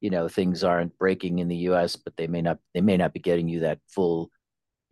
you 0.00 0.10
know 0.10 0.28
things 0.28 0.64
aren't 0.64 0.98
breaking 0.98 1.38
in 1.38 1.48
the 1.48 1.56
US 1.68 1.94
but 1.94 2.16
they 2.16 2.26
may 2.26 2.42
not 2.42 2.58
they 2.74 2.80
may 2.80 2.96
not 2.96 3.12
be 3.12 3.20
getting 3.20 3.48
you 3.48 3.60
that 3.60 3.78
full 3.88 4.30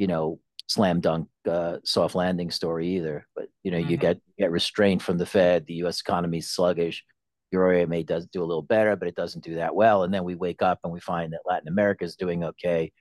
you 0.00 0.06
know 0.06 0.40
slam 0.66 1.00
dunk 1.00 1.28
uh, 1.48 1.76
soft 1.84 2.14
landing 2.14 2.50
story 2.50 2.88
either. 2.96 3.26
But 3.36 3.48
you 3.62 3.70
know 3.70 3.78
mm-hmm. 3.78 3.90
you 3.90 3.96
get 3.98 4.18
get 4.38 4.50
restraint 4.50 5.02
from 5.02 5.18
the 5.18 5.26
Fed. 5.26 5.66
The 5.66 5.84
US 5.84 6.00
economy 6.00 6.38
is 6.38 6.50
sluggish. 6.50 7.04
Euro 7.52 7.86
may 7.86 8.02
does 8.02 8.26
do 8.26 8.42
a 8.42 8.46
little 8.46 8.62
better 8.62 8.96
but 8.96 9.08
it 9.08 9.16
doesn't 9.16 9.44
do 9.44 9.56
that 9.56 9.74
well. 9.74 10.04
And 10.04 10.14
then 10.14 10.24
we 10.24 10.36
wake 10.36 10.62
up 10.62 10.78
and 10.82 10.92
we 10.92 11.00
find 11.00 11.32
that 11.32 11.40
Latin 11.44 11.68
America 11.68 12.04
is 12.04 12.16
doing 12.16 12.44
okay. 12.44 12.92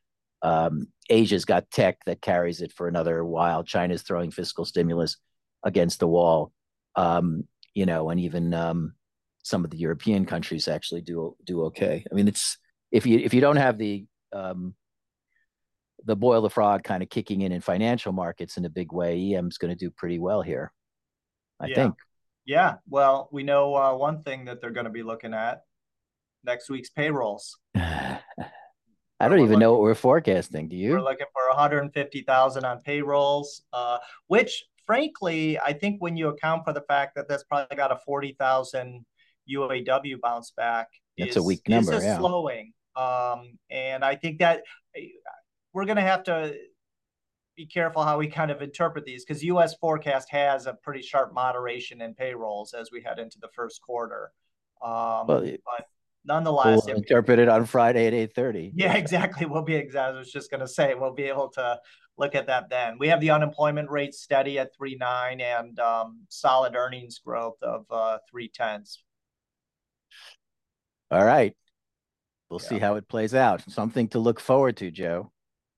Um, 0.41 0.87
Asia's 1.09 1.45
got 1.45 1.69
tech 1.69 1.99
that 2.05 2.21
carries 2.21 2.61
it 2.61 2.73
for 2.73 2.87
another 2.87 3.23
while. 3.23 3.63
China's 3.63 4.01
throwing 4.01 4.31
fiscal 4.31 4.65
stimulus 4.65 5.17
against 5.63 5.99
the 5.99 6.07
wall. 6.07 6.51
Um, 6.95 7.47
you 7.75 7.85
know, 7.85 8.09
and 8.09 8.19
even 8.19 8.53
um, 8.53 8.93
some 9.43 9.63
of 9.63 9.71
the 9.71 9.77
European 9.77 10.25
countries 10.25 10.67
actually 10.67 11.01
do 11.01 11.35
do 11.45 11.63
okay. 11.65 12.03
I 12.11 12.15
mean, 12.15 12.27
it's 12.27 12.57
if 12.91 13.05
you 13.05 13.19
if 13.19 13.33
you 13.33 13.41
don't 13.41 13.57
have 13.57 13.77
the 13.77 14.05
um, 14.33 14.73
the 16.05 16.15
boil 16.15 16.41
the 16.41 16.49
frog 16.49 16.83
kind 16.83 17.03
of 17.03 17.09
kicking 17.09 17.41
in 17.41 17.51
in 17.51 17.61
financial 17.61 18.11
markets 18.11 18.57
in 18.57 18.65
a 18.65 18.69
big 18.69 18.91
way, 18.91 19.33
EM's 19.33 19.57
going 19.57 19.69
to 19.69 19.75
do 19.75 19.89
pretty 19.89 20.19
well 20.19 20.41
here. 20.41 20.71
I 21.59 21.67
yeah. 21.67 21.75
think. 21.75 21.95
Yeah. 22.45 22.75
Well, 22.87 23.29
we 23.31 23.43
know 23.43 23.75
uh, 23.75 23.95
one 23.95 24.23
thing 24.23 24.45
that 24.45 24.61
they're 24.61 24.71
going 24.71 24.85
to 24.85 24.91
be 24.91 25.03
looking 25.03 25.33
at 25.33 25.61
next 26.43 26.69
week's 26.69 26.89
payrolls. 26.89 27.57
I 27.75 29.27
don't 29.27 29.39
even 29.39 29.49
looking, 29.49 29.59
know 29.59 29.73
what 29.73 29.81
we're 29.81 29.95
forecasting. 29.95 30.69
Do 30.69 30.77
you? 30.77 30.91
We're 30.91 31.01
looking 31.01 31.27
for 31.33 31.47
150,000 31.49 32.65
on 32.65 32.79
payrolls, 32.79 33.63
uh, 33.73 33.97
which 34.27 34.65
frankly, 34.85 35.59
I 35.59 35.73
think 35.73 36.01
when 36.01 36.15
you 36.15 36.29
account 36.29 36.63
for 36.65 36.73
the 36.73 36.81
fact 36.81 37.15
that 37.15 37.27
that's 37.27 37.43
probably 37.43 37.75
got 37.75 37.91
a 37.91 37.97
40,000 38.05 39.05
UAW 39.51 40.21
bounce 40.21 40.51
back, 40.55 40.87
it's 41.17 41.35
a 41.35 41.43
weak 41.43 41.67
number. 41.67 41.93
Is 41.93 42.03
yeah. 42.03 42.17
slowing. 42.17 42.71
Um, 42.95 43.57
and 43.69 44.03
I 44.03 44.15
think 44.15 44.39
that 44.39 44.63
we're 45.73 45.85
going 45.85 45.97
to 45.97 46.01
have 46.01 46.23
to 46.23 46.55
be 47.59 47.65
careful 47.65 48.03
how 48.03 48.17
we 48.17 48.27
kind 48.27 48.51
of 48.51 48.61
interpret 48.61 49.05
these 49.05 49.25
because 49.25 49.43
U.S. 49.43 49.75
forecast 49.75 50.29
has 50.31 50.65
a 50.65 50.73
pretty 50.73 51.01
sharp 51.01 51.33
moderation 51.33 52.01
in 52.01 52.13
payrolls 52.13 52.73
as 52.73 52.89
we 52.91 53.01
head 53.01 53.19
into 53.19 53.37
the 53.39 53.49
first 53.53 53.81
quarter. 53.81 54.31
Um, 54.81 55.27
well, 55.27 55.41
but 55.41 55.87
nonetheless, 56.23 56.85
we'll 56.85 56.95
interpret 56.95 57.37
it 57.37 57.49
on 57.49 57.65
Friday 57.65 58.07
at 58.07 58.13
eight 58.13 58.33
thirty. 58.33 58.71
Yeah, 58.73 58.93
exactly. 58.95 59.45
We'll 59.45 59.63
be 59.63 59.75
exactly. 59.75 60.15
I 60.15 60.19
was 60.19 60.31
just 60.31 60.49
going 60.49 60.61
to 60.61 60.67
say 60.67 60.95
we'll 60.95 61.13
be 61.13 61.23
able 61.23 61.49
to 61.49 61.79
look 62.17 62.33
at 62.33 62.47
that 62.47 62.69
then. 62.69 62.97
We 62.97 63.09
have 63.09 63.19
the 63.19 63.31
unemployment 63.31 63.89
rate 63.89 64.13
steady 64.13 64.57
at 64.57 64.73
three 64.73 64.95
nine 64.95 65.41
and 65.41 65.77
um, 65.79 66.21
solid 66.29 66.75
earnings 66.75 67.19
growth 67.19 67.61
of 67.61 67.85
uh, 67.91 68.19
three 68.31 68.47
tenths. 68.47 69.03
All 71.11 71.25
right. 71.25 71.55
We'll 72.49 72.61
yeah. 72.63 72.69
see 72.69 72.79
how 72.79 72.95
it 72.95 73.07
plays 73.07 73.35
out. 73.35 73.69
Something 73.69 74.07
to 74.09 74.19
look 74.19 74.39
forward 74.39 74.77
to, 74.77 74.91
Joe. 74.91 75.31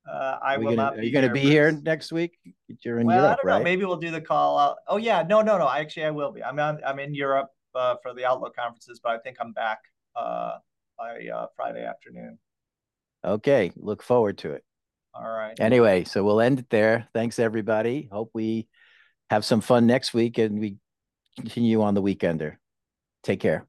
Uh, 0.09 0.37
I 0.41 0.57
will 0.57 0.65
gonna, 0.65 0.75
not. 0.75 0.97
Are 0.97 1.03
you 1.03 1.11
going 1.11 1.27
to 1.27 1.33
be 1.33 1.41
here 1.41 1.71
next 1.71 2.11
week? 2.11 2.37
You're 2.83 2.99
in 2.99 3.07
well, 3.07 3.23
Europe, 3.23 3.39
right? 3.43 3.59
Know. 3.59 3.63
Maybe 3.63 3.85
we'll 3.85 3.97
do 3.97 4.11
the 4.11 4.21
call 4.21 4.57
out. 4.57 4.77
Oh 4.87 4.97
yeah, 4.97 5.23
no, 5.27 5.41
no, 5.41 5.57
no. 5.57 5.69
Actually, 5.69 6.05
I 6.05 6.11
will 6.11 6.31
be. 6.31 6.43
I'm 6.43 6.59
on, 6.59 6.79
I'm 6.85 6.99
in 6.99 7.13
Europe 7.13 7.49
uh, 7.75 7.95
for 8.01 8.13
the 8.13 8.25
Outlook 8.25 8.55
conferences, 8.55 8.99
but 9.03 9.11
I 9.11 9.19
think 9.19 9.37
I'm 9.39 9.53
back 9.53 9.79
uh, 10.15 10.53
by 10.97 11.27
uh, 11.27 11.47
Friday 11.55 11.85
afternoon. 11.85 12.39
Okay, 13.23 13.71
look 13.75 14.01
forward 14.01 14.39
to 14.39 14.51
it. 14.51 14.63
All 15.13 15.29
right. 15.29 15.59
Anyway, 15.59 16.05
so 16.05 16.23
we'll 16.23 16.41
end 16.41 16.59
it 16.59 16.69
there. 16.69 17.07
Thanks, 17.13 17.37
everybody. 17.37 18.07
Hope 18.11 18.31
we 18.33 18.67
have 19.29 19.45
some 19.45 19.61
fun 19.61 19.85
next 19.85 20.13
week 20.13 20.37
and 20.37 20.59
we 20.59 20.77
continue 21.37 21.81
on 21.81 21.93
the 21.93 22.01
weekender. 22.01 22.55
Take 23.23 23.39
care. 23.39 23.67